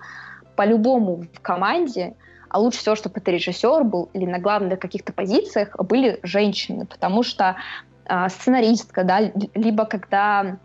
[0.57, 2.15] по-любому в команде,
[2.49, 7.23] а лучше всего, чтобы это режиссер был или на главных каких-то позициях были женщины, потому
[7.23, 7.57] что
[8.05, 9.21] э, сценаристка, да,
[9.55, 10.59] либо когда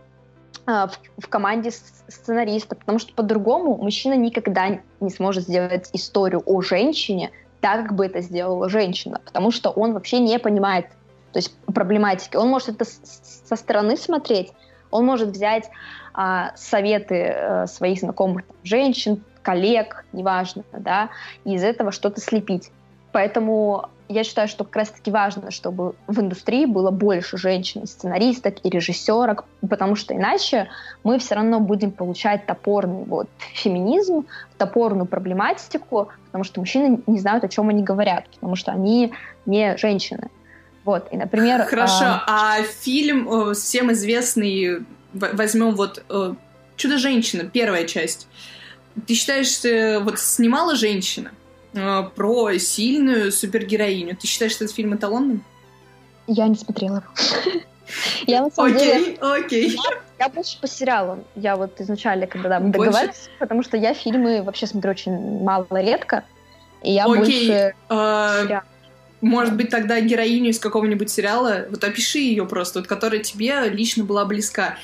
[0.66, 1.70] в, в команде
[2.08, 7.30] сценариста, потому что по-другому мужчина никогда не сможет сделать историю о женщине
[7.60, 10.86] так, как бы это сделала женщина, потому что он вообще не понимает
[11.32, 12.36] то есть проблематики.
[12.36, 14.52] Он может это со стороны смотреть,
[14.90, 15.70] он может взять
[16.14, 21.10] а, советы а, своих знакомых там, женщин, коллег, неважно, да,
[21.44, 22.70] и из этого что-то слепить.
[23.18, 28.70] Поэтому я считаю, что как раз-таки важно, чтобы в индустрии было больше женщин, сценаристок и
[28.70, 30.68] режиссерок, потому что иначе
[31.02, 34.24] мы все равно будем получать топорный вот феминизм,
[34.56, 39.12] топорную проблематику, потому что мужчины не знают, о чем они говорят, потому что они
[39.46, 40.30] не женщины.
[40.84, 41.64] Вот, и, например...
[41.64, 46.34] Хорошо, а, а фильм э, всем известный, возьмем вот э,
[46.76, 48.28] «Чудо-женщина», первая часть.
[49.08, 51.32] Ты считаешь, э, вот снимала женщина?
[51.74, 54.16] Э, про сильную супергероиню.
[54.16, 55.44] Ты считаешь, что этот фильм эталонным?
[56.26, 57.04] Я не смотрела.
[58.26, 59.16] Я на самом деле...
[59.20, 59.76] Окей,
[60.18, 61.24] Я больше по сериалам.
[61.34, 66.24] Я вот изначально, когда мы договаривались, потому что я фильмы вообще смотрю очень мало, редко.
[66.82, 67.74] И я больше...
[67.88, 68.62] А,
[69.20, 74.04] может быть, тогда героиню из какого-нибудь сериала, вот опиши ее просто, вот, которая тебе лично
[74.04, 74.76] была близка.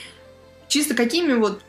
[0.66, 1.60] Чисто какими вот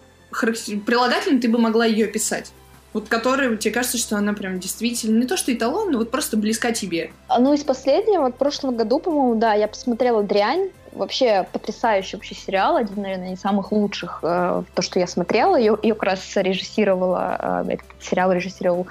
[0.85, 2.51] прилагательными ты бы могла ее описать?
[2.95, 6.37] Вот которая, тебе кажется, что она прям действительно не то что эталон, но вот просто
[6.37, 7.11] близка тебе?
[7.27, 12.35] Ну, из последнего, вот в прошлом году, по-моему, да, я посмотрела «Дрянь», вообще потрясающий вообще
[12.35, 15.57] сериал, один, наверное, из самых лучших, э, то, что я смотрела.
[15.57, 18.87] Ее, ее как раз режиссировала, э, этот сериал режиссировал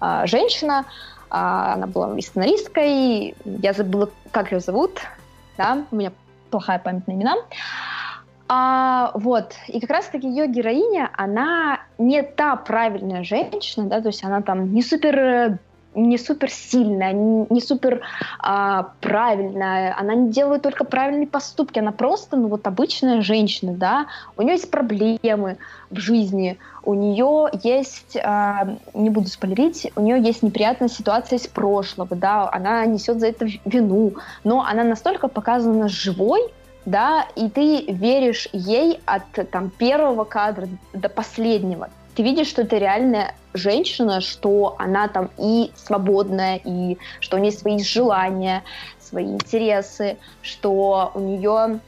[0.00, 5.00] э, женщина, э, она была и сценаристкой, я забыла, как ее зовут,
[5.56, 6.12] да, у меня
[6.52, 7.34] плохая память на имена.
[8.48, 14.24] А, вот, и как раз-таки ее героиня, она не та правильная женщина, да, то есть
[14.24, 15.58] она там не супер
[15.94, 18.02] не супер сильная, не, супер
[18.38, 24.06] а, правильная, она не делает только правильные поступки, она просто, ну вот обычная женщина, да,
[24.36, 25.56] у нее есть проблемы
[25.90, 31.46] в жизни, у нее есть, а, не буду спойлерить, у нее есть неприятная ситуация из
[31.46, 36.52] прошлого, да, она несет за это вину, но она настолько показана живой,
[36.88, 41.90] да, и ты веришь ей от там, первого кадра до последнего.
[42.14, 47.52] Ты видишь, что это реальная женщина, что она там и свободная, и что у нее
[47.52, 48.64] свои желания,
[49.00, 51.80] свои интересы, что у нее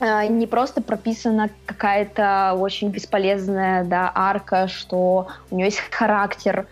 [0.00, 6.66] э, не просто прописана какая-то очень бесполезная да, арка, что у нее есть характер,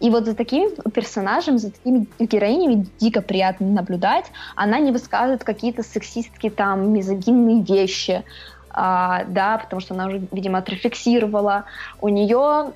[0.00, 4.26] и вот за такими персонажами, за такими героинями дико приятно наблюдать.
[4.54, 8.24] Она не высказывает какие-то сексистские там мизогинные вещи,
[8.70, 11.64] а, да, потому что она уже, видимо, отрефлексировала.
[12.00, 12.72] У нее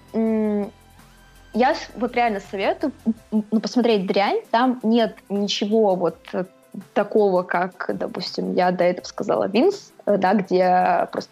[1.54, 2.92] я вот реально советую
[3.30, 4.40] ну, посмотреть «Дрянь».
[4.50, 6.16] Там нет ничего вот
[6.94, 11.30] такого, как, допустим, я до этого сказала «Винс», да, где просто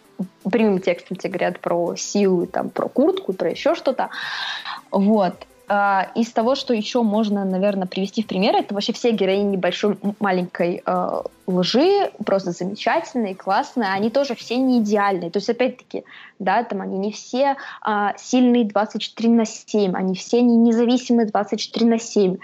[0.49, 4.09] прямым текстом тебе говорят про силу, там, про куртку, про еще что-то.
[4.91, 5.47] Вот.
[5.71, 9.97] Э, из того, что еще можно, наверное, привести в пример, это вообще все героини большой
[10.19, 15.31] маленькой э, лжи, просто замечательные, классные, они тоже все не идеальные.
[15.31, 16.03] То есть, опять-таки,
[16.39, 17.55] да, там они не все
[17.87, 22.37] э, сильные 24 на 7, они все не независимые 24 на 7.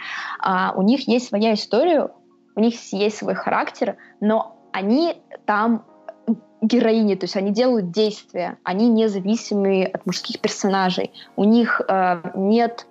[0.43, 2.09] Э, у них есть своя история,
[2.55, 5.84] у них есть свой характер, но они там
[6.61, 11.11] героини, то есть они делают действия, они независимые от мужских персонажей.
[11.36, 12.88] У них э, нет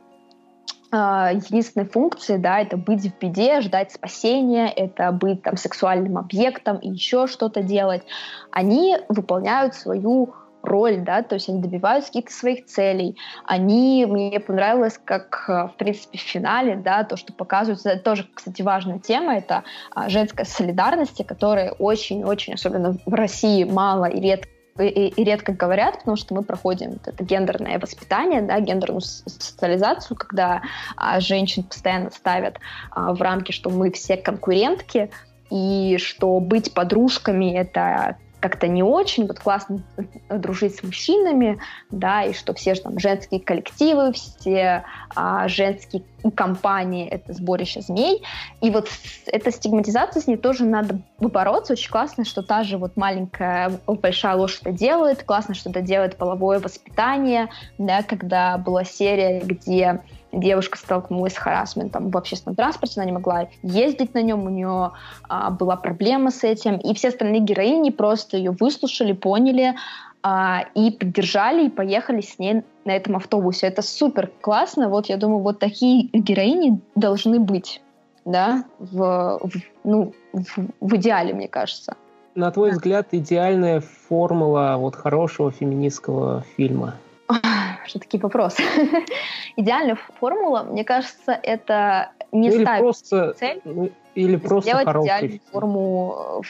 [0.97, 6.88] единственной функции, да, это быть в беде, ждать спасения, это быть там сексуальным объектом и
[6.88, 8.03] еще что-то делать.
[8.51, 10.34] Они выполняют свою
[10.66, 13.16] роль, да, то есть они добиваются каких-то своих целей.
[13.44, 18.26] Они, мне понравилось, как, э, в принципе, в финале, да, то, что показывается, это тоже,
[18.34, 24.55] кстати, важная тема, это а, женская солидарность, которая очень-очень, особенно в России, мало и редко
[24.79, 30.62] и, и редко говорят, потому что мы проходим это гендерное воспитание, да, гендерную социализацию, когда
[30.97, 32.59] а, женщин постоянно ставят
[32.91, 35.11] а, в рамки, что мы все конкурентки,
[35.51, 38.16] и что быть подружками это
[38.49, 39.82] как-то не очень, вот классно
[40.30, 41.59] дружить с мужчинами,
[41.90, 44.84] да, и что все же там женские коллективы, все
[45.16, 46.05] а, женские
[46.36, 48.22] компании— это сборище змей,
[48.61, 48.88] и вот
[49.26, 54.36] эта стигматизация, с ней тоже надо бороться, очень классно, что та же вот маленькая большая
[54.36, 60.03] ложь это делает, классно, что это делает половое воспитание, да, когда была серия, где
[60.33, 64.93] девушка столкнулась с харасментом в общественном транспорте, она не могла ездить на нем, у нее
[65.29, 69.74] а, была проблема с этим, и все остальные героини просто ее выслушали, поняли,
[70.22, 73.68] а, и поддержали, и поехали с ней на этом автобусе.
[73.68, 77.81] Это супер классно, вот я думаю, вот такие героини должны быть,
[78.24, 79.53] да, в, в
[79.85, 80.47] ну, в,
[80.81, 81.97] в идеале, мне кажется.
[82.35, 86.95] На твой взгляд, идеальная формула вот хорошего феминистского фильма?
[87.87, 88.62] что такие вопросы.
[89.57, 95.30] Идеальная формула, мне кажется, это не ну, ставить просто, цель, ну, или просто сделать идеальную
[95.30, 95.43] фильм.
[95.53, 96.43] форму,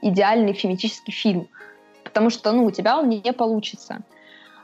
[0.00, 1.48] идеальный феминистический фильм.
[2.04, 4.00] Потому что, ну, у тебя он не получится.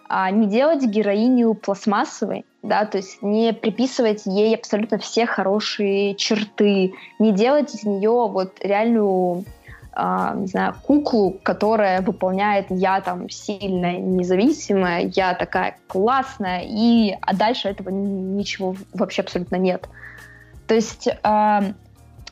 [0.08, 6.94] А не делать героиню пластмассовой, да, то есть не приписывать ей абсолютно все хорошие черты,
[7.18, 9.44] не делать из нее вот реальную
[10.00, 17.34] а, не знаю, куклу, которая выполняет я там сильная, независимая, я такая классная, и а
[17.34, 19.88] дальше этого ничего вообще абсолютно нет.
[20.68, 21.60] То есть э,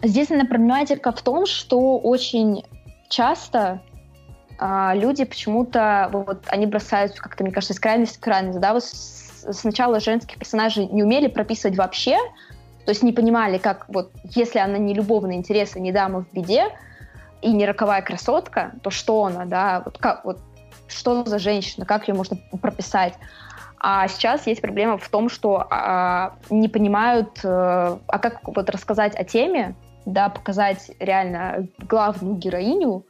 [0.00, 2.62] здесь, наверное, проблематика в том, что очень
[3.08, 3.80] часто
[4.60, 8.84] э, люди почему-то вот они бросаются как-то, мне кажется, из крайности в крайность, да, вот
[8.84, 12.16] сначала женских персонажей не умели прописывать вообще,
[12.84, 16.68] то есть не понимали, как вот, если она не любовные интересы, не дама в беде,
[17.42, 20.38] и не роковая красотка, то что она, да, вот как, вот
[20.88, 23.14] что за женщина, как ее можно прописать.
[23.78, 29.14] А сейчас есть проблема в том, что а, не понимают, а, а как вот рассказать
[29.14, 29.74] о теме,
[30.06, 33.04] да, показать реально главную героиню,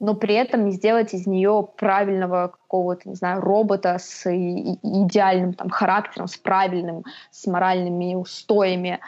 [0.00, 5.70] но при этом не сделать из нее правильного какого-то, не знаю, робота с идеальным там
[5.70, 8.98] характером, с правильным, с моральными устоями.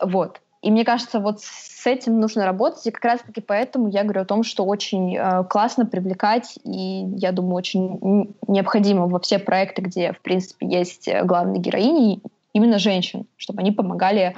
[0.00, 0.40] Вот.
[0.62, 4.26] И мне кажется, вот с этим нужно работать, и как раз-таки поэтому я говорю о
[4.26, 10.12] том, что очень э, классно привлекать, и я думаю, очень необходимо во все проекты, где,
[10.12, 12.20] в принципе, есть э, главные героини,
[12.52, 14.34] именно женщин, чтобы они помогали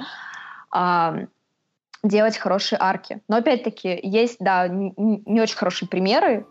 [0.75, 1.25] э,
[2.03, 3.21] делать хорошие арки.
[3.27, 6.45] Но опять-таки есть, да, не, очень хорошие примеры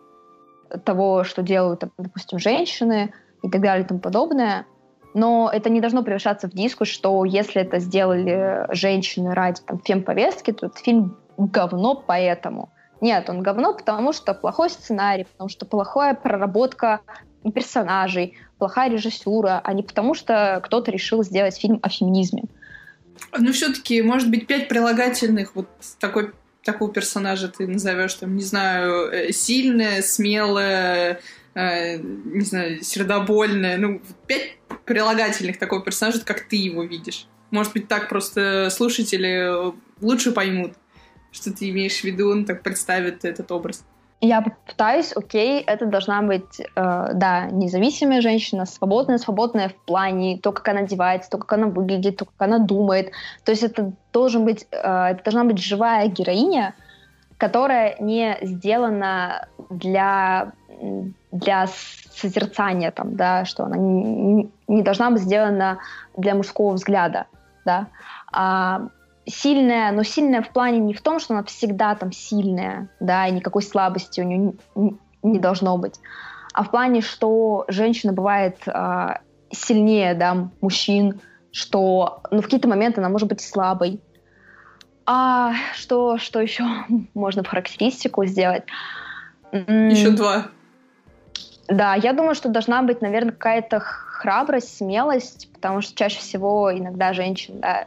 [0.85, 3.13] того, что делают, допустим, женщины
[3.43, 4.67] и так далее и тому подобное.
[5.15, 10.53] Но это не должно превращаться в дискус, что если это сделали женщины ради там, фем-повестки,
[10.53, 12.71] то этот фильм говно поэтому.
[13.01, 17.01] Нет, он говно, потому что плохой сценарий, потому что плохая проработка
[17.55, 22.45] персонажей, плохая режиссура, а не потому что кто-то решил сделать фильм о феминизме.
[23.37, 26.33] Ну, все-таки, может быть, пять прилагательных вот такой
[26.65, 31.21] такого персонажа ты назовешь, там, не знаю, э, сильная, смелая,
[31.55, 34.58] э, не знаю, сердобольная, ну, пять
[34.89, 37.27] прилагательных такого персонажа, как ты его видишь.
[37.51, 40.73] Может быть, так просто слушатели лучше поймут,
[41.31, 43.85] что ты имеешь в виду, он так представит этот образ.
[44.21, 50.51] Я попытаюсь, окей, это должна быть, э, да, независимая женщина, свободная, свободная в плане то,
[50.51, 53.13] как она одевается, то, как она выглядит, то, как она думает.
[53.45, 56.75] То есть это должен быть, э, это должна быть живая героиня,
[57.37, 60.53] которая не сделана для
[61.33, 65.79] для созерцания, там, да, что она не, не должна быть сделана
[66.17, 67.27] для мужского взгляда,
[67.65, 67.89] да,
[68.33, 68.89] а,
[69.27, 73.33] сильная, но сильная в плане не в том, что она всегда там сильная, да, и
[73.33, 76.01] никакой слабости у нее не, не должно быть,
[76.55, 79.21] а в плане, что женщина бывает а,
[79.51, 81.21] сильнее, да, мужчин,
[81.53, 84.01] что ну, в какие-то моменты она может быть слабой.
[85.07, 86.65] А что, что еще
[87.15, 88.65] можно по характеристику сделать?
[89.53, 90.49] Еще два.
[91.69, 97.13] Да, я думаю, что должна быть, наверное, какая-то храбрость, смелость, потому что чаще всего иногда
[97.13, 97.87] женщины да,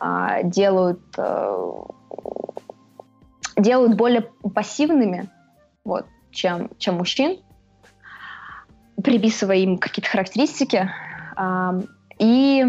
[0.00, 1.74] а, делают, э,
[3.56, 5.28] делают более пассивными,
[5.84, 7.38] вот, чем, чем мужчин,
[9.02, 10.90] приписывая им какие-то характеристики.
[12.18, 12.64] И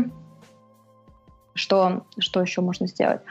[1.53, 3.21] что, что еще можно сделать?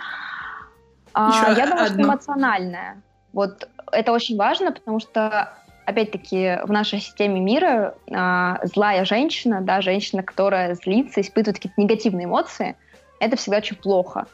[1.12, 1.94] А, еще я думаю, одно.
[1.94, 3.02] что эмоциональное.
[3.32, 5.52] Вот это очень важно, потому что
[5.88, 12.26] опять-таки, в нашей системе мира а, злая женщина, да, женщина, которая злится, испытывает какие-то негативные
[12.26, 12.76] эмоции,
[13.20, 14.26] это всегда очень плохо.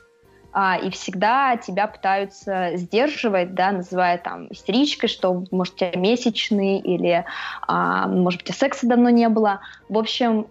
[0.53, 6.79] А, и всегда тебя пытаются сдерживать, да, называя там истеричкой, что, может, у тебя месячный,
[6.79, 7.25] или,
[7.69, 9.61] а, может, у тебя секса давно не было.
[9.89, 10.49] В общем,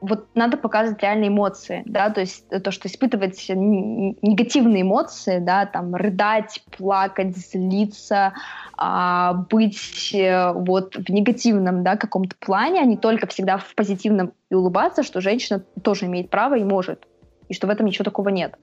[0.00, 5.94] вот надо показывать реальные эмоции, да, то есть то, что испытывать негативные эмоции, да, там
[5.94, 8.32] рыдать, плакать, злиться,
[8.76, 14.32] а, быть э, вот в негативном, да, каком-то плане, а не только всегда в позитивном
[14.50, 17.06] и улыбаться, что женщина тоже имеет право и может,
[17.48, 18.54] и что в этом ничего такого нет.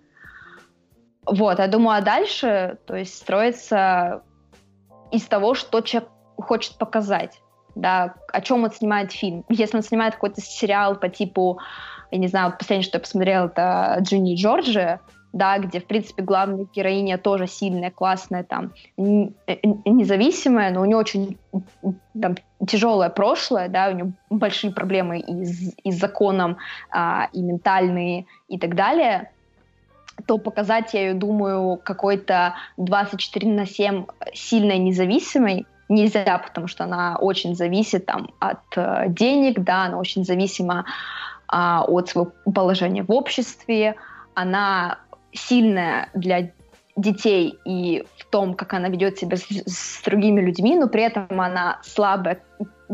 [1.25, 4.23] Вот, я думаю, а дальше, то есть строится
[5.11, 7.41] из того, что человек хочет показать
[7.81, 9.45] да, о чем он снимает фильм.
[9.49, 11.59] Если он снимает какой-то сериал по типу,
[12.11, 14.99] я не знаю, последнее, что я посмотрела, это Джинни Джорджи,
[15.33, 21.37] да, где, в принципе, главная героиня тоже сильная, классная, там, независимая, но у нее очень
[22.19, 26.57] там, тяжелое прошлое, да, у нее большие проблемы и с, и с законом,
[26.89, 29.31] а, и ментальные, и так далее,
[30.25, 37.17] то показать, я ее думаю, какой-то 24 на 7 сильной независимой, нельзя, потому что она
[37.19, 40.85] очень зависит там, от э, денег, да, она очень зависима
[41.47, 43.95] а, от своего положения в обществе,
[44.33, 44.99] она
[45.31, 46.51] сильная для
[46.97, 51.39] детей и в том, как она ведет себя с, с другими людьми, но при этом
[51.39, 52.39] она слабая,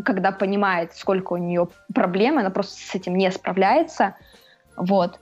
[0.05, 4.15] когда понимает, сколько у нее проблем, она просто с этим не справляется.
[4.75, 5.19] Вот.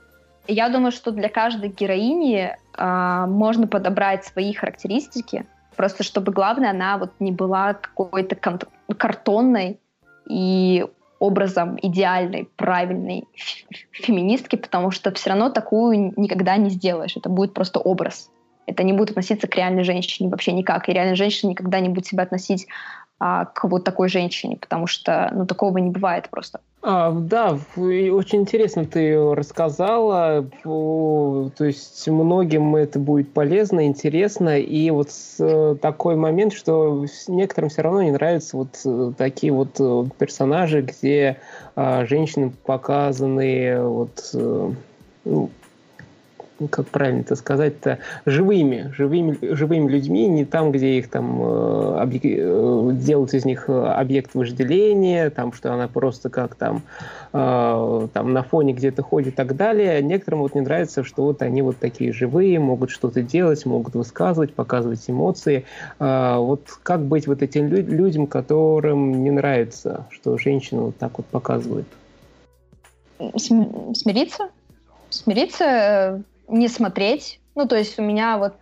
[0.48, 5.46] Я думаю, что для каждой героини э, можно подобрать свои характеристики,
[5.76, 8.36] Просто чтобы, главное, она вот не была какой-то
[8.96, 9.80] картонной
[10.28, 10.86] и
[11.18, 13.24] образом идеальной, правильной
[13.92, 17.16] феминистки, потому что все равно такую никогда не сделаешь.
[17.16, 18.28] Это будет просто образ.
[18.66, 20.88] Это не будет относиться к реальной женщине вообще никак.
[20.88, 22.66] И реальная женщина никогда не будет себя относить
[23.24, 26.58] а, к вот такой женщине, потому что ну, такого не бывает просто.
[26.82, 30.44] А, да, очень интересно ты рассказала.
[30.64, 34.58] То есть многим это будет полезно, интересно.
[34.58, 39.76] И вот э, такой момент, что некоторым все равно не нравятся вот э, такие вот
[39.78, 41.38] э, персонажи, где
[41.76, 44.34] а, женщины показаны вот
[45.24, 45.50] ну,
[46.62, 51.98] ну, как правильно это сказать-то, живыми, живыми, живыми людьми, не там, где их там э,
[51.98, 52.22] объек...
[52.24, 56.82] Э, делают из них э, объект вожделения, там, что она просто как там,
[57.32, 60.00] э, там на фоне где-то ходит и так далее.
[60.02, 64.54] Некоторым вот не нравится, что вот они вот такие живые, могут что-то делать, могут высказывать,
[64.54, 65.64] показывать эмоции.
[65.98, 71.18] Э, вот как быть вот этим лю- людям, которым не нравится, что женщина вот так
[71.18, 71.86] вот показывает?
[73.36, 74.48] Смириться?
[75.10, 76.22] Смириться,
[76.52, 77.40] не смотреть.
[77.54, 78.54] Ну, то есть у меня вот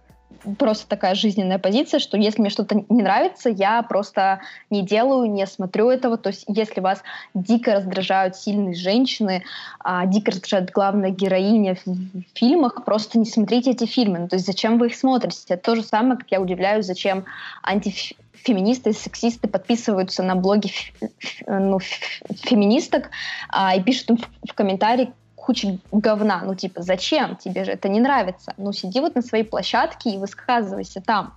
[0.59, 5.47] просто такая жизненная позиция, что если мне что-то не нравится, я просто не делаю, не
[5.47, 6.17] смотрю этого.
[6.17, 7.03] То есть если вас
[7.35, 9.43] дико раздражают сильные женщины,
[9.81, 14.21] а, дико раздражает главная героиня в, в фильмах, просто не смотрите эти фильмы.
[14.21, 15.55] Ну, то есть зачем вы их смотрите?
[15.55, 17.25] Это то же самое, как я удивляюсь, зачем
[17.63, 20.71] антифеминисты и сексисты подписываются на блоги
[21.47, 23.11] ну, феминисток
[23.51, 26.43] а, и пишут им в, в комментарии, куча говна.
[26.45, 27.37] Ну, типа, зачем?
[27.37, 28.53] Тебе же это не нравится.
[28.57, 31.35] Ну, сиди вот на своей площадке и высказывайся там.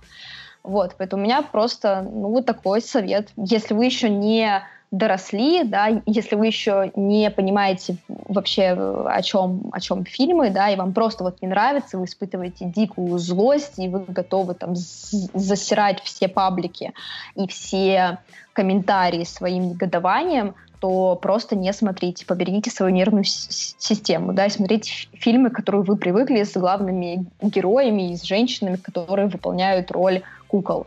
[0.62, 3.28] Вот, поэтому у меня просто, ну, вот такой совет.
[3.36, 9.80] Если вы еще не доросли, да, если вы еще не понимаете вообще, о чем, о
[9.80, 14.04] чем фильмы, да, и вам просто вот не нравится, вы испытываете дикую злость, и вы
[14.06, 16.92] готовы там засирать все паблики
[17.34, 18.18] и все
[18.52, 25.48] комментарии своим негодованием, то просто не смотрите, поберегите свою нервную систему, да, и смотрите фильмы,
[25.48, 30.86] которые вы привыкли с главными героями и с женщинами, которые выполняют роль кукол.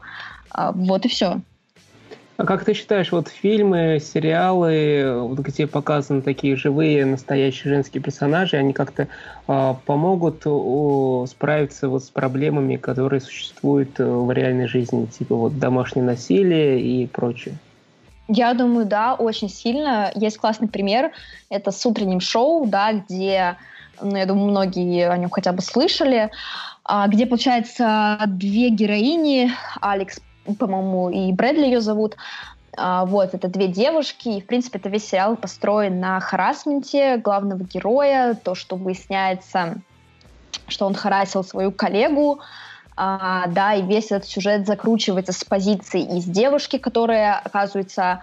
[0.51, 1.41] А, вот и все.
[2.37, 8.55] А как ты считаешь, вот фильмы, сериалы, вот где показаны такие живые, настоящие женские персонажи,
[8.55, 9.07] они как-то
[9.47, 15.57] э, помогут э, справиться вот с проблемами, которые существуют э, в реальной жизни, типа вот
[15.57, 17.57] домашнее насилие и прочее?
[18.27, 20.11] Я думаю, да, очень сильно.
[20.15, 21.11] Есть классный пример.
[21.49, 23.57] Это с утренним шоу, да, где
[24.01, 26.29] ну, я думаю, многие о нем хотя бы слышали,
[26.83, 29.51] а, где, получается, две героини,
[29.81, 30.19] Алекс,
[30.59, 32.15] по-моему, и Брэдли ее зовут,
[32.77, 37.63] а, вот, это две девушки, и, в принципе, это весь сериал построен на харасменте главного
[37.63, 39.77] героя, то, что выясняется,
[40.67, 42.39] что он харасил свою коллегу,
[42.97, 48.21] а, да, и весь этот сюжет закручивается с позиции из девушки, которая, оказывается,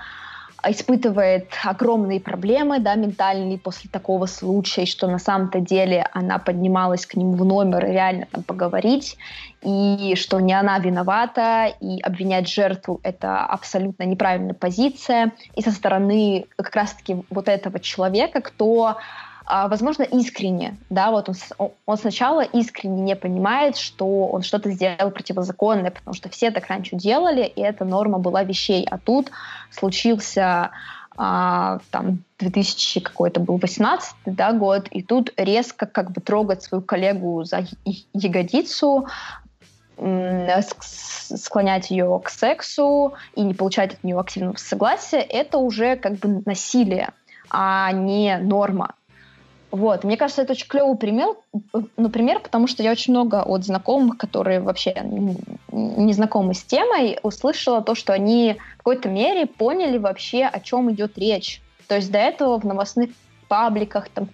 [0.66, 7.14] испытывает огромные проблемы, да, ментальные после такого случая, что на самом-то деле она поднималась к
[7.14, 9.16] нему в номер и реально там поговорить,
[9.62, 15.32] и что не она виновата, и обвинять жертву— это абсолютно неправильная позиция.
[15.54, 18.96] И со стороны как раз-таки вот этого человека, кто
[19.46, 25.90] возможно, искренне, да, вот он, он сначала искренне не понимает, что он что-то сделал противозаконное,
[25.90, 29.30] потому что все так раньше делали, и эта норма была вещей, а тут
[29.70, 30.70] случился
[31.16, 36.82] а, там 2000 какой-то был 18 да, год, и тут резко как бы трогать свою
[36.82, 37.66] коллегу за
[38.12, 39.06] ягодицу,
[40.80, 46.42] склонять ее к сексу и не получать от нее активного согласия, это уже как бы
[46.44, 47.10] насилие,
[47.48, 48.94] а не норма.
[49.74, 50.04] Вот.
[50.04, 51.34] Мне кажется, это очень клевый пример,
[51.96, 54.94] ну, пример, потому что я очень много от знакомых, которые вообще
[55.72, 60.92] не знакомы с темой, услышала то, что они в какой-то мере поняли вообще, о чем
[60.92, 61.60] идет речь.
[61.88, 63.10] То есть до этого в новостных
[63.48, 64.28] пабликах, там,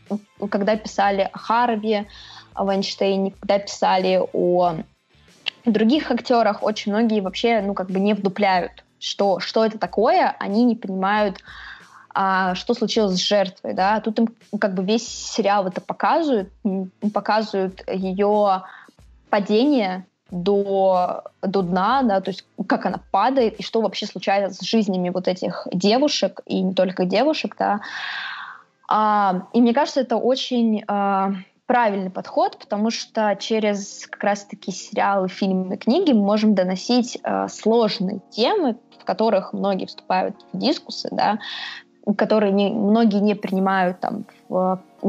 [0.51, 2.07] когда писали о Харви,
[2.53, 4.75] о Вайнштейне, когда писали о
[5.65, 10.65] других актерах, очень многие вообще, ну, как бы не вдупляют, что, что это такое, они
[10.65, 11.39] не понимают,
[12.15, 16.51] а что случилось с жертвой, да, тут им как бы весь сериал это показывают,
[17.13, 18.63] показывают ее
[19.31, 24.67] падение до, до дна, да, то есть как она падает и что вообще случается с
[24.67, 27.81] жизнями вот этих девушек, и не только девушек, да.
[28.89, 31.33] А, и мне кажется, это очень а,
[31.67, 38.21] правильный подход, потому что через как раз-таки сериалы, фильмы, книги мы можем доносить а, сложные
[38.31, 41.39] темы, в которых многие вступают в дискусы, да,
[42.15, 44.25] которые не, многие не принимают, там,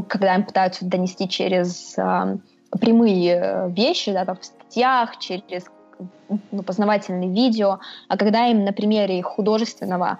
[0.07, 2.37] когда им пытаются донести через э,
[2.79, 5.65] прямые вещи, да, там, в статьях, через
[6.51, 10.19] ну, познавательные видео, а когда им на примере художественного,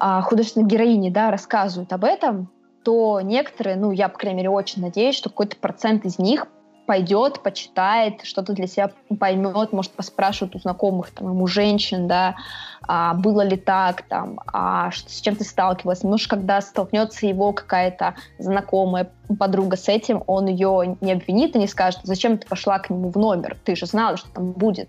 [0.00, 2.48] э, художественной героини да, рассказывают об этом,
[2.82, 6.46] то некоторые, ну, я, по крайней мере, очень надеюсь, что какой-то процент из них
[6.90, 12.34] пойдет, почитает, что-то для себя поймет, может, поспрашивает у знакомых, там, ему женщин, да,
[12.82, 16.02] а, было ли так, там, а с чем ты сталкивалась.
[16.02, 21.68] Может, когда столкнется его какая-то знакомая подруга с этим, он ее не обвинит и не
[21.68, 24.88] скажет, зачем ты пошла к нему в номер, ты же знала, что там будет,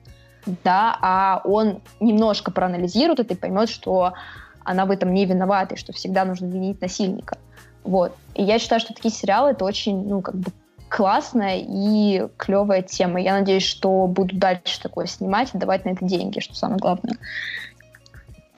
[0.63, 4.13] да, а он немножко проанализирует это и поймет, что
[4.63, 7.37] она в этом не виновата, и что всегда нужно винить насильника.
[7.83, 8.15] Вот.
[8.33, 10.51] И я считаю, что такие сериалы это очень, ну, как бы
[10.91, 13.21] классная и клевая тема.
[13.21, 17.15] Я надеюсь, что буду дальше такое снимать и давать на это деньги, что самое главное.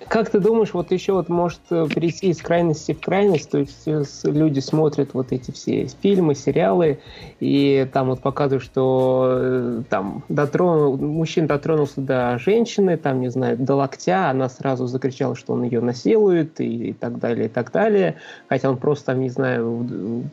[0.09, 3.83] Как ты думаешь, вот еще вот может э, перейти из крайности в крайность, то есть
[3.87, 6.99] э, люди смотрят вот эти все фильмы, сериалы,
[7.39, 13.57] и там вот показывают, что э, там дотронул, мужчина дотронулся до женщины, там, не знаю,
[13.57, 17.71] до локтя, она сразу закричала, что он ее насилует, и, и так далее, и так
[17.71, 18.15] далее,
[18.49, 20.29] хотя он просто там, не знаю,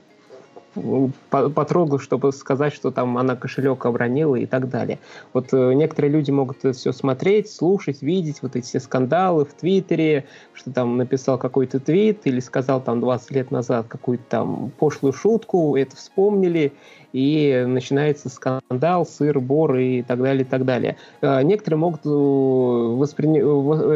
[1.31, 4.99] потрогал, чтобы сказать, что там она кошелек обронила и так далее.
[5.33, 9.55] Вот э, некоторые люди могут это все смотреть, слушать, видеть, вот эти все скандалы в
[9.55, 15.13] Твиттере, что там написал какой-то твит или сказал там 20 лет назад какую-то там пошлую
[15.13, 16.73] шутку, это вспомнили,
[17.13, 20.97] и начинается скандал, сыр, бор и так далее, и так далее.
[21.21, 23.29] А, некоторые могут э, воспри...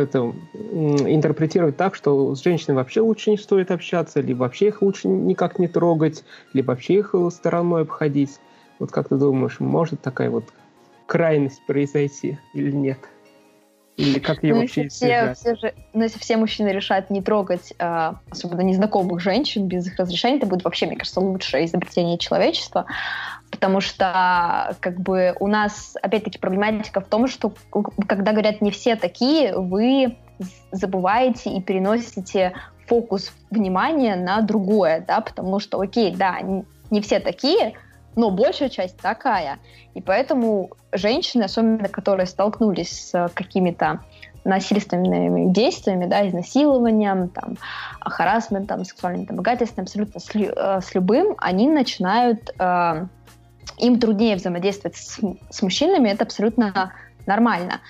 [0.02, 5.08] это, интерпретировать так, что с женщинами вообще лучше не стоит общаться, либо вообще их лучше
[5.08, 8.38] никак не трогать, либо вообще их стороной обходить.
[8.78, 10.44] Вот как ты думаешь, может такая вот
[11.06, 12.98] крайность произойти или нет?
[13.96, 17.72] Или как ее ну, вообще все, все же, ну, если все мужчины решают не трогать,
[17.78, 22.86] э, особенно незнакомых женщин без их разрешения, это будет вообще, мне кажется, лучшее изобретение человечества.
[23.52, 27.54] Потому что как бы у нас, опять-таки, проблематика в том, что
[28.08, 30.16] когда говорят «не все такие», вы
[30.72, 32.54] забываете и переносите
[32.88, 36.40] фокус внимания на другое, да, потому что, окей, да,
[36.90, 37.74] не все такие,
[38.16, 39.58] но большая часть такая.
[39.94, 44.00] И поэтому женщины, особенно которые столкнулись с какими-то
[44.44, 47.56] насильственными действиями, да, изнасилованием, там,
[48.00, 53.06] харасментом, сексуальным домогательством, абсолютно с, э, с любым, они начинают, э,
[53.78, 55.18] им труднее взаимодействовать с,
[55.50, 56.92] с мужчинами, это абсолютно
[57.26, 57.80] нормально.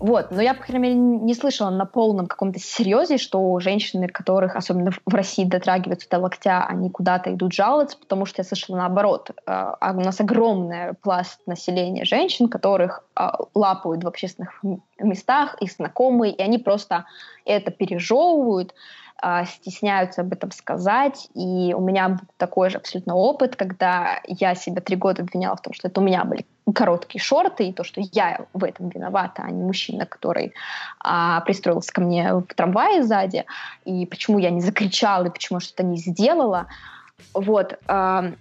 [0.00, 4.54] Вот, но я, по крайней мере, не слышала на полном каком-то серьезе, что женщины, которых,
[4.54, 9.30] особенно в России, дотрагиваются до локтя, они куда-то идут жаловаться, потому что я слышала наоборот.
[9.30, 14.62] Э, а у нас огромный пласт населения женщин, которых э, лапают в общественных
[15.00, 17.06] местах, их знакомые, и они просто
[17.44, 18.74] это пережевывают,
[19.22, 21.28] э, стесняются об этом сказать.
[21.34, 25.72] И у меня такой же абсолютно опыт, когда я себя три года обвиняла в том,
[25.72, 29.50] что это у меня были короткие шорты, и то, что я в этом виновата, а
[29.50, 30.52] не мужчина, который
[31.00, 33.46] а, пристроился ко мне в трамвае сзади,
[33.84, 36.66] и почему я не закричала, и почему что-то не сделала.
[37.32, 37.78] Вот.
[37.86, 38.32] А,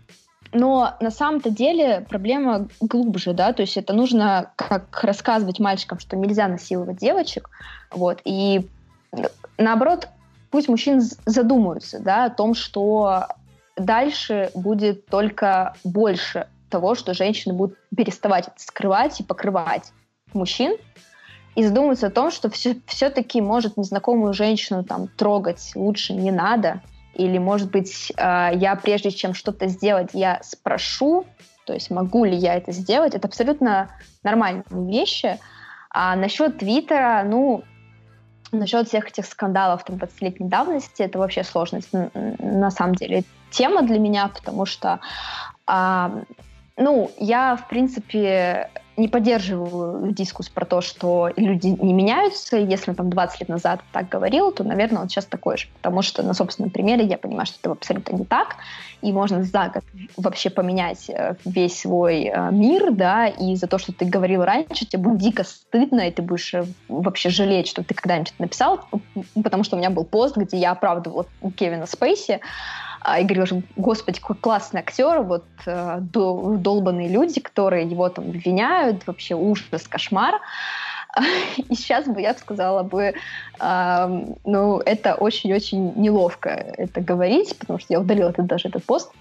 [0.53, 6.15] но на самом-то деле проблема глубже, да, то есть это нужно как рассказывать мальчикам, что
[6.15, 7.49] нельзя насиловать девочек,
[7.91, 8.67] вот, и
[9.57, 10.09] наоборот,
[10.49, 13.27] пусть мужчины задумаются, да, о том, что
[13.75, 19.91] дальше будет только больше того, что женщины будут переставать скрывать и покрывать
[20.33, 20.75] мужчин,
[21.55, 26.81] и задумываться о том, что все, все-таки, может, незнакомую женщину там трогать лучше не надо,
[27.15, 31.25] или, может быть, э, я прежде чем что-то сделать, я спрошу,
[31.65, 33.89] то есть могу ли я это сделать, это абсолютно
[34.23, 35.39] нормальные вещи.
[35.89, 37.63] А насчет Твиттера, ну,
[38.51, 43.99] насчет всех этих скандалов там 20-летней давности, это вообще сложность на самом деле тема для
[43.99, 44.99] меня, потому что
[46.77, 52.57] ну, я, в принципе, не поддерживаю дискус про то, что люди не меняются.
[52.57, 55.67] Если он там 20 лет назад так говорил, то, наверное, он сейчас такой же.
[55.77, 58.55] Потому что на собственном примере я понимаю, что это абсолютно не так.
[59.01, 59.83] И можно за год
[60.17, 64.87] вообще поменять э, весь свой э, мир, да, и за то, что ты говорил раньше,
[64.87, 68.85] тебе будет дико стыдно, и ты будешь э, вообще жалеть, что ты когда-нибудь это написал,
[69.43, 72.39] потому что у меня был пост, где я оправдывала Кевина Спейси,
[73.19, 79.35] и говорил, господи, какой классный актер, вот э, долбанные люди, которые его там обвиняют, вообще
[79.35, 80.35] ужас, кошмар.
[81.57, 83.13] И сейчас бы я сказала бы,
[83.59, 89.11] э, ну, это очень-очень неловко это говорить, потому что я удалила этот, даже этот пост.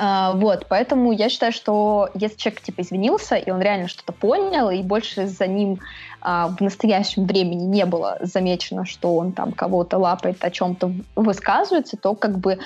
[0.00, 4.70] А, вот, поэтому я считаю, что если человек типа извинился, и он реально что-то понял,
[4.70, 5.80] и больше за ним
[6.20, 11.96] а, в настоящем времени не было замечено, что он там кого-то лапает, о чем-то высказывается,
[11.96, 12.60] то как бы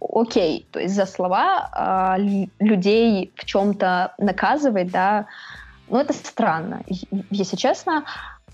[0.00, 2.16] окей, то есть за слова а,
[2.60, 5.26] людей в чем-то наказывать, да,
[5.88, 6.84] ну это странно,
[7.30, 8.04] если честно.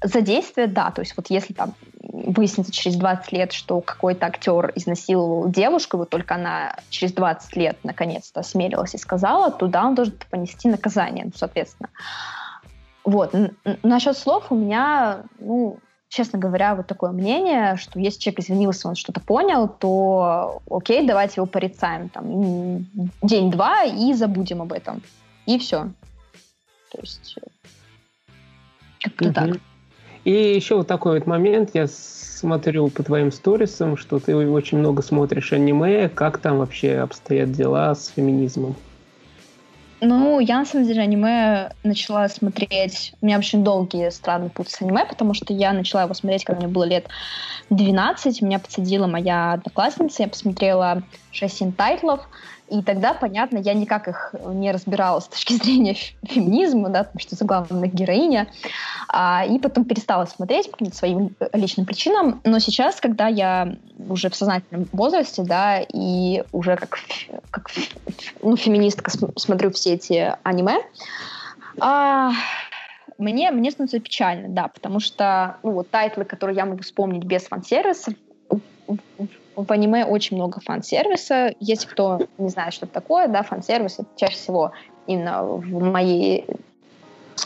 [0.03, 1.75] За действие, да, то есть вот если там
[2.13, 7.79] выяснится через 20 лет, что какой-то актер изнасиловал девушку, вот только она через 20 лет
[7.83, 11.89] наконец-то осмелилась и сказала, то да, он должен понести наказание, ну, соответственно.
[13.05, 13.35] Вот.
[13.83, 15.79] Насчет слов у меня, ну,
[16.09, 21.35] честно говоря, вот такое мнение, что если человек извинился, он что-то понял, то окей, давайте
[21.37, 22.87] его порицаем там
[23.23, 25.03] день-два и забудем об этом.
[25.47, 25.91] И все.
[26.91, 27.39] То есть
[29.01, 29.33] как-то mm-hmm.
[29.33, 29.61] так.
[30.27, 35.01] И еще вот такой вот момент, я смотрю по твоим сторисам, что ты очень много
[35.01, 38.75] смотришь аниме, как там вообще обстоят дела с феминизмом?
[40.01, 43.15] Ну, я, на самом деле, аниме начала смотреть...
[43.23, 46.63] У меня очень долгий странный путь с аниме, потому что я начала его смотреть, когда
[46.63, 47.07] мне было лет
[47.71, 48.43] 12.
[48.43, 51.05] Меня подсадила моя одноклассница, я посмотрела
[51.43, 52.21] 6-7 тайтлов,
[52.69, 57.37] и тогда, понятно, я никак их не разбирала с точки зрения феминизма, да, потому что
[57.37, 58.49] это главная героиня.
[59.09, 62.41] А, и потом перестала смотреть по своим личным причинам.
[62.45, 63.77] Но сейчас, когда я
[64.09, 66.99] уже в сознательном возрасте, да, и уже как,
[67.51, 67.71] как
[68.43, 70.79] ну, феминистка смотрю все эти аниме,
[71.79, 72.33] а,
[73.19, 77.45] мне, мне становится печально, да, потому что ну, вот тайтлы, которые я могу вспомнить без
[77.45, 78.13] фан-сервиса,
[79.57, 81.55] в аниме очень много фан-сервиса.
[81.61, 84.73] Если кто не знает, что это такое, да, фан-сервис это чаще всего
[85.07, 86.47] именно в моей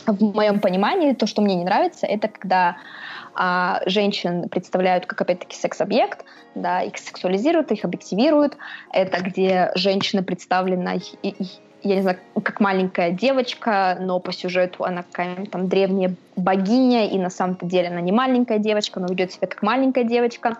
[0.07, 2.77] в моем понимании, то, что мне не нравится, это когда
[3.35, 8.57] а, женщин представляют как, опять-таки, секс-объект, да, их сексуализируют, их объективируют.
[8.91, 10.93] Это где женщина представлена,
[11.83, 17.17] я не знаю, как маленькая девочка, но по сюжету она какая-нибудь там древняя богиня, и
[17.17, 20.57] на самом-то деле она не маленькая девочка, но ведет себя как маленькая девочка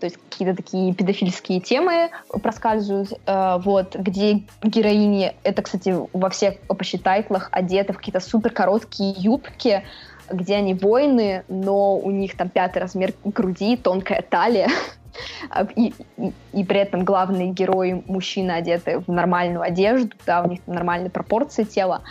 [0.00, 2.10] то есть какие-то такие педофильские темы
[2.42, 8.50] проскальзывают, э, вот, где героини, это, кстати, во всех почти тайтлах одеты в какие-то супер
[8.50, 9.84] короткие юбки,
[10.30, 14.68] где они воины, но у них там пятый размер груди, тонкая талия,
[15.76, 20.60] и, и, и при этом главные герои мужчины одеты в нормальную одежду, да, у них
[20.66, 22.02] нормальные пропорции тела.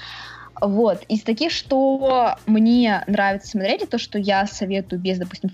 [0.62, 1.04] Вот.
[1.10, 5.52] Из таких, что мне нравится смотреть, и то, что я советую без, допустим,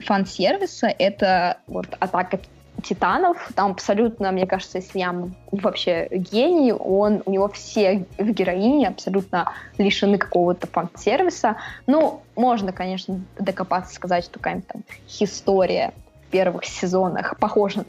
[0.00, 2.40] фан-сервиса, это вот «Атака
[2.82, 3.50] Титанов.
[3.54, 5.14] Там абсолютно, мне кажется, я
[5.50, 11.56] вообще гений, он, у него все героини абсолютно лишены какого-то фан-сервиса.
[11.86, 14.82] Ну, можно, конечно, докопаться, сказать, что какая-нибудь там
[15.20, 15.92] история
[16.30, 17.84] первых сезонах похожа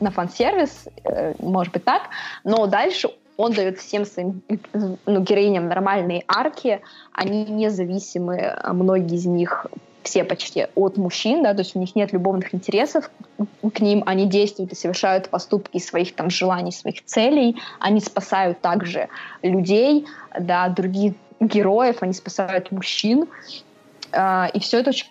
[0.00, 2.02] на фан-сервис, э, может быть так,
[2.44, 6.80] но дальше он дает всем своим ну, героиням нормальные арки,
[7.12, 9.66] они независимы, многие из них
[10.06, 13.10] все почти от мужчин, да, то есть у них нет любовных интересов
[13.74, 19.08] к ним, они действуют и совершают поступки своих там желаний, своих целей, они спасают также
[19.42, 20.06] людей,
[20.38, 23.26] да, других героев, они спасают мужчин,
[24.12, 25.08] э, и все это очень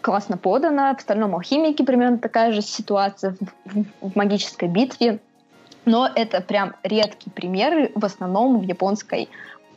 [0.00, 0.94] классно подано.
[0.96, 5.20] В «Стальном алхимике» примерно такая же ситуация в, в, в «Магической битве»,
[5.88, 9.28] но это прям редкие примеры, в основном в японской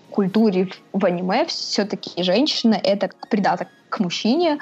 [0.09, 4.59] культуре в аниме все-таки женщина— это придаток к мужчине,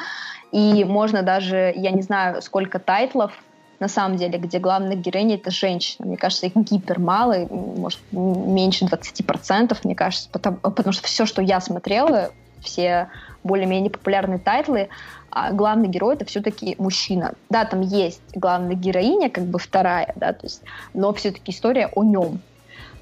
[0.51, 3.31] и можно даже, я не знаю, сколько тайтлов
[3.79, 6.05] на самом деле, где главная героиня— это женщина.
[6.07, 11.41] Мне кажется, их гипер мало, может, меньше 20%, мне кажется, потому, потому что все, что
[11.41, 12.31] я смотрела,
[12.61, 13.09] все
[13.43, 14.89] более-менее популярные тайтлы,
[15.31, 17.33] а главный герой это все-таки мужчина.
[17.49, 20.61] Да, там есть главная героиня, как бы вторая, да, то есть,
[20.93, 22.39] но все-таки история о нем.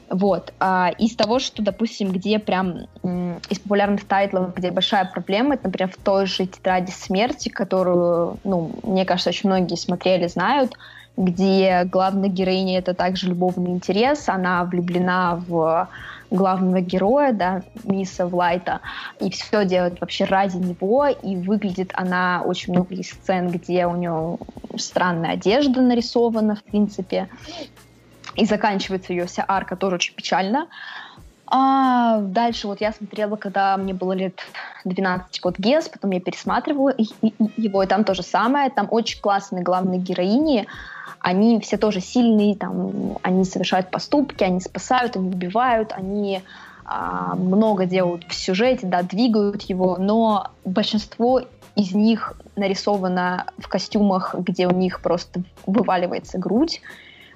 [0.09, 0.53] Вот.
[0.59, 2.88] А из того, что, допустим, где прям
[3.49, 8.71] из популярных тайтлов, где большая проблема, это, например, в той же «Тетради смерти», которую, ну,
[8.84, 10.73] мне кажется, очень многие смотрели, знают,
[11.17, 15.89] где главная героиня— это также любовный интерес, она влюблена в
[16.30, 18.82] главного героя, да, Мисса Влайта,
[19.19, 23.95] и все делает вообще ради него, и выглядит она очень много из сцен, где у
[23.95, 24.38] нее
[24.78, 27.30] странная одежда нарисована, в принципе,
[28.36, 30.67] и заканчивается ее вся арка тоже очень печально.
[31.49, 34.41] А дальше вот я смотрела, когда мне было лет
[34.84, 38.69] 12 год ГЕС, потом я пересматривала его, и там то же самое.
[38.69, 40.67] Там очень классные главные героини,
[41.20, 46.41] они все тоже сильные, там, они совершают поступки, они спасают, они убивают, они
[46.86, 51.41] а, много делают в сюжете, да, двигают его, но большинство
[51.76, 56.82] из них нарисовано в костюмах, где у них просто вываливается грудь,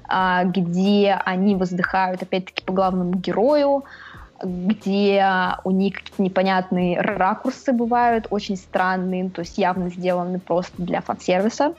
[0.07, 3.83] а, где они воздыхают, опять-таки, по главному герою,
[4.43, 5.25] где
[5.63, 11.73] у них какие-то непонятные ракурсы бывают, очень странные, то есть явно сделаны просто для фан-сервиса.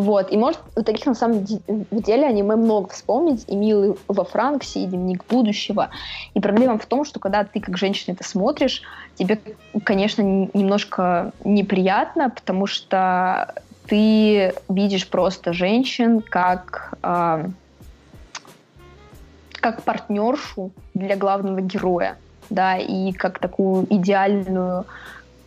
[0.00, 4.80] Вот, и может, у таких на самом деле аниме много вспомнить, и «Милый во Франксе»,
[4.80, 5.90] и «Дневник будущего».
[6.32, 8.80] И проблема в том, что когда ты как женщина это смотришь,
[9.16, 9.38] тебе,
[9.84, 13.54] конечно, немножко неприятно, потому что
[13.88, 17.44] ты видишь просто женщин как, э,
[19.52, 22.16] как партнершу для главного героя,
[22.48, 24.86] да, и как такую идеальную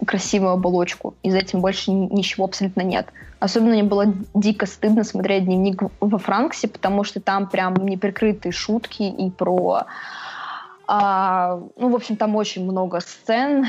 [0.05, 1.15] красивую оболочку.
[1.23, 3.07] И за этим больше ничего абсолютно нет.
[3.39, 9.03] Особенно мне было дико стыдно смотреть дневник во Франксе, потому что там прям неприкрытые шутки
[9.03, 9.83] и про...
[10.85, 13.65] А, ну, в общем, там очень много сцен,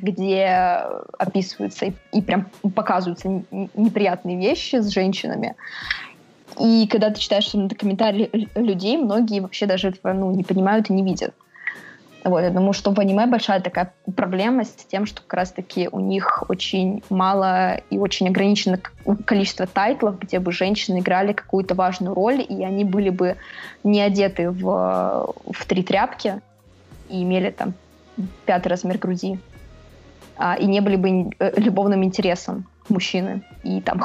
[0.00, 0.80] где
[1.18, 3.28] описываются и, и прям показываются
[3.74, 5.56] неприятные вещи с женщинами.
[6.60, 11.02] И когда ты читаешь комментарии людей, многие вообще даже этого ну, не понимают и не
[11.02, 11.34] видят.
[12.24, 15.98] Вот, я думаю, что в аниме большая такая проблема с тем, что как раз-таки у
[15.98, 18.78] них очень мало и очень ограниченное
[19.24, 23.36] количество тайтлов, где бы женщины играли какую-то важную роль, и они были бы
[23.82, 26.40] не одеты в, в три тряпки
[27.08, 27.74] и имели там
[28.46, 29.40] пятый размер груди,
[30.36, 34.00] а, и не были бы э, любовным интересом мужчины, и там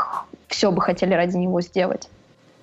[0.48, 2.10] все бы хотели ради него сделать.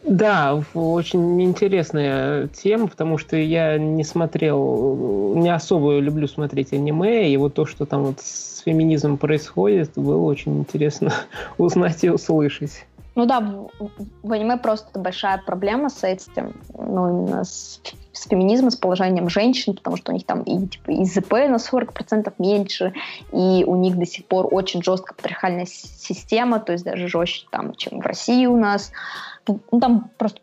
[0.05, 7.37] Да, очень интересная тема, потому что я не смотрел, не особо люблю смотреть аниме, и
[7.39, 11.13] вот то, что там вот с феминизмом происходит, было очень интересно
[11.59, 12.85] узнать и услышать.
[13.15, 17.81] Ну да, в, аниме просто большая проблема с этим, ну именно с,
[18.13, 21.57] с феминизмом, с положением женщин, потому что у них там и типа и ЗП на
[21.57, 22.93] 40% меньше,
[23.33, 27.75] и у них до сих пор очень жесткая патриархальная система, то есть даже жестче там,
[27.75, 28.91] чем в России у нас
[29.47, 30.40] ну, там просто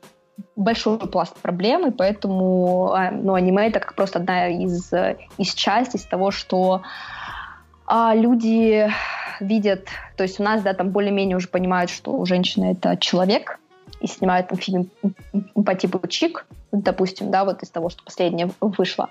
[0.55, 4.91] большой пласт проблем, и поэтому а, ну, аниме это как просто одна из,
[5.37, 6.81] из частей, из того, что
[7.85, 8.91] а, люди
[9.39, 13.59] видят, то есть у нас, да, там более-менее уже понимают, что женщина это человек,
[13.99, 14.89] и снимают там фильм
[15.53, 19.09] по типу Чик, допустим, да, вот из того, что последнее вышло.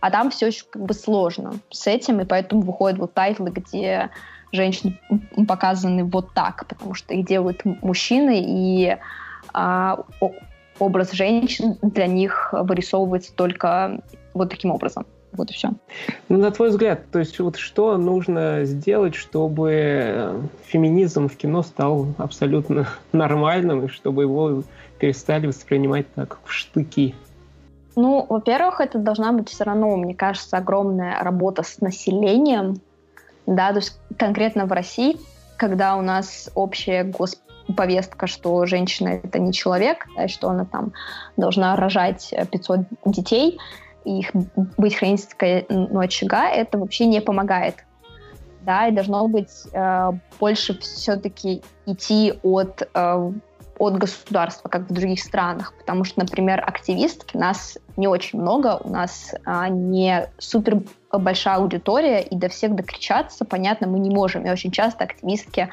[0.00, 4.10] А там все еще как бы сложно с этим, и поэтому выходят вот тайтлы, где
[4.52, 4.98] женщины
[5.46, 8.96] показаны вот так, потому что их делают мужчины, и
[9.52, 10.04] а
[10.78, 14.00] образ женщин для них вырисовывается только
[14.34, 15.06] вот таким образом.
[15.32, 15.70] Вот и все.
[16.28, 22.08] Ну, на твой взгляд, то есть вот что нужно сделать, чтобы феминизм в кино стал
[22.18, 24.64] абсолютно нормальным, и чтобы его
[24.98, 27.14] перестали воспринимать так в штыки?
[27.96, 32.80] Ну, во-первых, это должна быть все равно, мне кажется, огромная работа с населением,
[33.46, 35.16] да, то есть конкретно в России,
[35.56, 37.04] когда у нас общая
[37.70, 40.92] госповестка, что женщина это не человек, да, что она там
[41.36, 43.58] должна рожать 500 детей,
[44.04, 44.30] и их
[44.76, 47.76] быть хранительской ну, очага, это вообще не помогает.
[48.62, 53.32] Да, и должно быть э, больше все-таки идти от э,
[53.80, 58.90] от государства, как в других странах, потому что, например, активистки нас не очень много, у
[58.90, 64.44] нас а, не супер большая аудитория, и до всех докричаться, понятно, мы не можем.
[64.44, 65.70] И очень часто активистки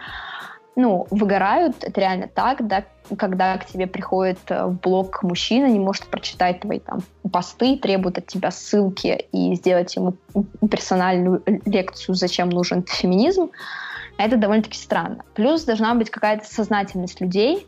[0.77, 2.83] ну, выгорают, это реально так, да,
[3.17, 6.99] когда к тебе приходит э, в блог мужчина, не может прочитать твои там
[7.31, 10.13] посты, требует от тебя ссылки и сделать ему
[10.69, 13.49] персональную лекцию, зачем нужен феминизм,
[14.17, 15.23] это довольно-таки странно.
[15.33, 17.65] Плюс должна быть какая-то сознательность людей,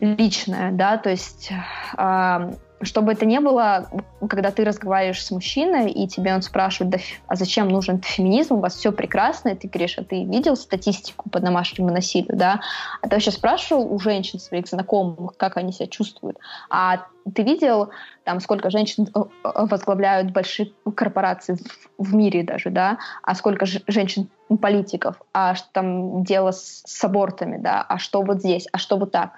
[0.00, 1.52] личное, да, то есть
[1.96, 3.88] э, чтобы это не было,
[4.28, 8.60] когда ты разговариваешь с мужчиной, и тебе он спрашивает, да, а зачем нужен феминизм, у
[8.60, 12.60] вас все прекрасно, и ты говоришь, а ты видел статистику по домашнему насилию, да?
[13.00, 16.38] А ты вообще спрашивал у женщин своих знакомых, как они себя чувствуют?
[16.70, 17.90] А ты видел,
[18.24, 21.56] там, сколько женщин э, э, возглавляют большие корпорации
[21.98, 22.98] в, мире даже, да?
[23.22, 25.16] А сколько женщин-политиков?
[25.32, 27.84] А что там дело с, с абортами, да?
[27.88, 28.66] А что вот здесь?
[28.72, 29.32] А что вот так?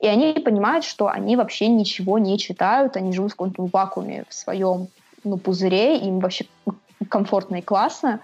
[0.00, 4.34] И они понимают, что они вообще ничего не читают, они живут в каком-то вакууме в
[4.34, 4.88] своем
[5.24, 6.46] ну, пузыре, им вообще
[7.08, 8.20] комфортно и классно.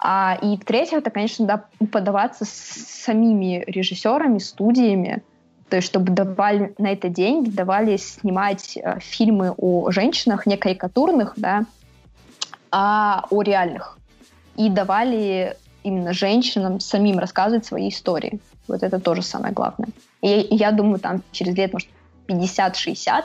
[0.00, 5.22] А, и в-третьих, это, конечно, да, подаваться с самими режиссерами, студиями,
[5.68, 11.34] то есть чтобы давали на это деньги, давали снимать э, фильмы о женщинах, не карикатурных,
[11.36, 11.64] да,
[12.70, 13.98] а о реальных.
[14.56, 15.56] И давали
[15.88, 18.40] именно женщинам самим рассказывать свои истории.
[18.66, 19.88] Вот это тоже самое главное.
[20.22, 21.88] И я думаю, там через лет, может,
[22.28, 23.24] 50-60,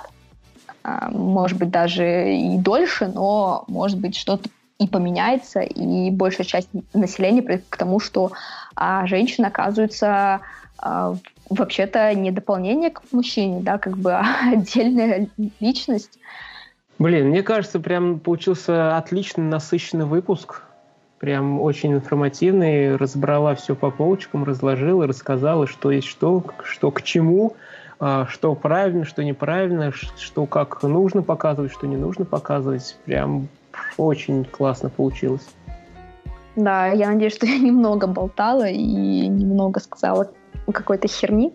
[0.83, 4.49] а, может быть, даже и дольше, но, может быть, что-то
[4.79, 8.31] и поменяется, и большая часть населения придет к тому, что
[8.75, 10.41] а, женщина оказывается
[10.77, 11.15] а,
[11.49, 15.27] вообще-то не дополнение к мужчине, да, как бы а отдельная
[15.59, 16.19] личность.
[16.99, 20.63] Блин, мне кажется, прям получился отличный, насыщенный выпуск
[21.23, 27.55] прям очень информативный, разобрала все по полочкам, разложила, рассказала, что есть что, что к чему,
[27.97, 32.97] а, что правильно, что неправильно, что как нужно показывать, что не нужно показывать.
[33.05, 33.47] Прям
[33.95, 35.47] очень классно получилось.
[36.57, 40.29] Да, я надеюсь, что я немного болтала и немного сказала
[40.73, 41.53] какой-то херни.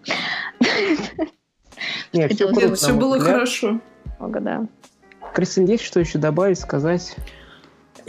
[2.14, 3.80] Нет, все, все было хорошо.
[4.18, 4.66] Много, да.
[5.34, 7.14] Кристин, есть что еще добавить, сказать?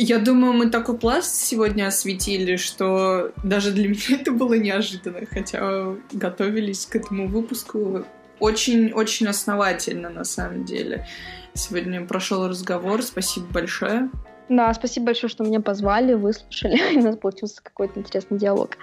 [0.02, 5.94] Я думаю, мы такой пласт сегодня осветили, что даже для меня это было неожиданно, хотя
[6.14, 8.06] готовились к этому выпуску
[8.40, 11.06] очень-очень основательно, на самом деле.
[11.54, 14.10] Сегодня прошел разговор, спасибо большое.
[14.48, 18.78] Да, спасибо большое, что меня позвали, выслушали, и у нас получился какой-то интересный диалог.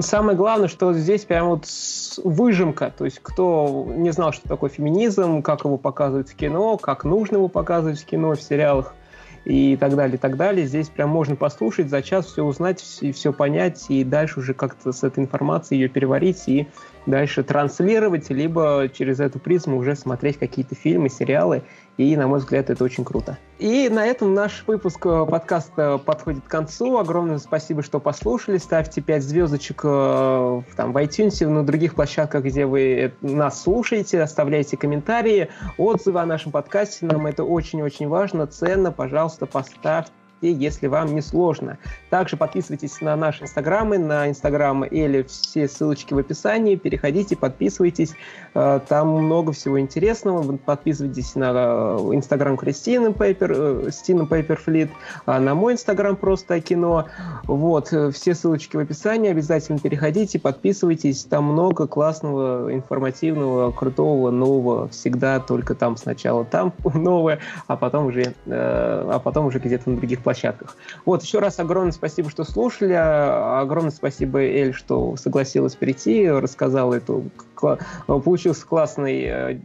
[0.00, 1.66] Самое главное, что здесь прям вот
[2.24, 7.04] выжимка, то есть кто не знал, что такое феминизм, как его показывают в кино, как
[7.04, 8.94] нужно его показывать в кино, в сериалах,
[9.44, 10.66] и так далее, и так далее.
[10.66, 14.92] Здесь прям можно послушать, за час все узнать и все понять, и дальше уже как-то
[14.92, 16.68] с этой информацией ее переварить и
[17.06, 21.62] дальше транслировать, либо через эту призму уже смотреть какие-то фильмы, сериалы,
[21.98, 23.38] и, на мой взгляд, это очень круто.
[23.58, 26.98] И на этом наш выпуск э, подкаста подходит к концу.
[26.98, 28.56] Огромное спасибо, что послушали.
[28.58, 34.22] Ставьте 5 звездочек э, там, в iTunes, на других площадках, где вы нас слушаете.
[34.22, 37.06] Оставляйте комментарии, отзывы о нашем подкасте.
[37.06, 38.90] Нам это очень-очень важно, ценно.
[38.90, 40.12] Пожалуйста, поставьте
[40.50, 41.78] если вам не сложно.
[42.10, 46.76] Также подписывайтесь на наши инстаграмы, на инстаграм или все ссылочки в описании.
[46.76, 48.14] Переходите, подписывайтесь.
[48.54, 50.56] Э, там много всего интересного.
[50.56, 54.90] Подписывайтесь на э, инстаграм Кристины Пейпер, Стина Пейперфлит,
[55.26, 57.06] а на мой инстаграм просто кино.
[57.44, 59.30] Вот, э, все ссылочки в описании.
[59.30, 61.24] Обязательно переходите, подписывайтесь.
[61.24, 64.88] Там много классного, информативного, крутого, нового.
[64.88, 70.20] Всегда только там сначала там новое, а потом уже, а потом уже где-то на других
[70.20, 70.76] площадках площадках.
[71.04, 72.92] Вот, еще раз огромное спасибо, что слушали.
[72.94, 77.24] Огромное спасибо, Эль, что согласилась прийти, рассказала эту...
[78.06, 79.58] Получилась классный, э,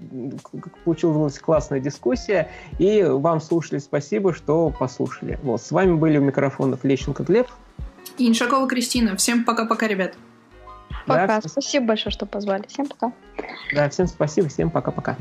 [0.85, 2.51] получилась классная дискуссия.
[2.77, 5.39] И вам, слушали, спасибо, что послушали.
[5.41, 7.47] Вот, с вами были у микрофонов Лещенко Глеб.
[8.19, 9.15] И Иншакова Кристина.
[9.15, 10.13] Всем пока-пока, ребят.
[11.07, 11.41] Пока.
[11.41, 12.67] Да, спасибо большое, что позвали.
[12.67, 13.11] Всем пока.
[13.73, 14.47] Да, всем спасибо.
[14.47, 15.17] Всем пока-пока.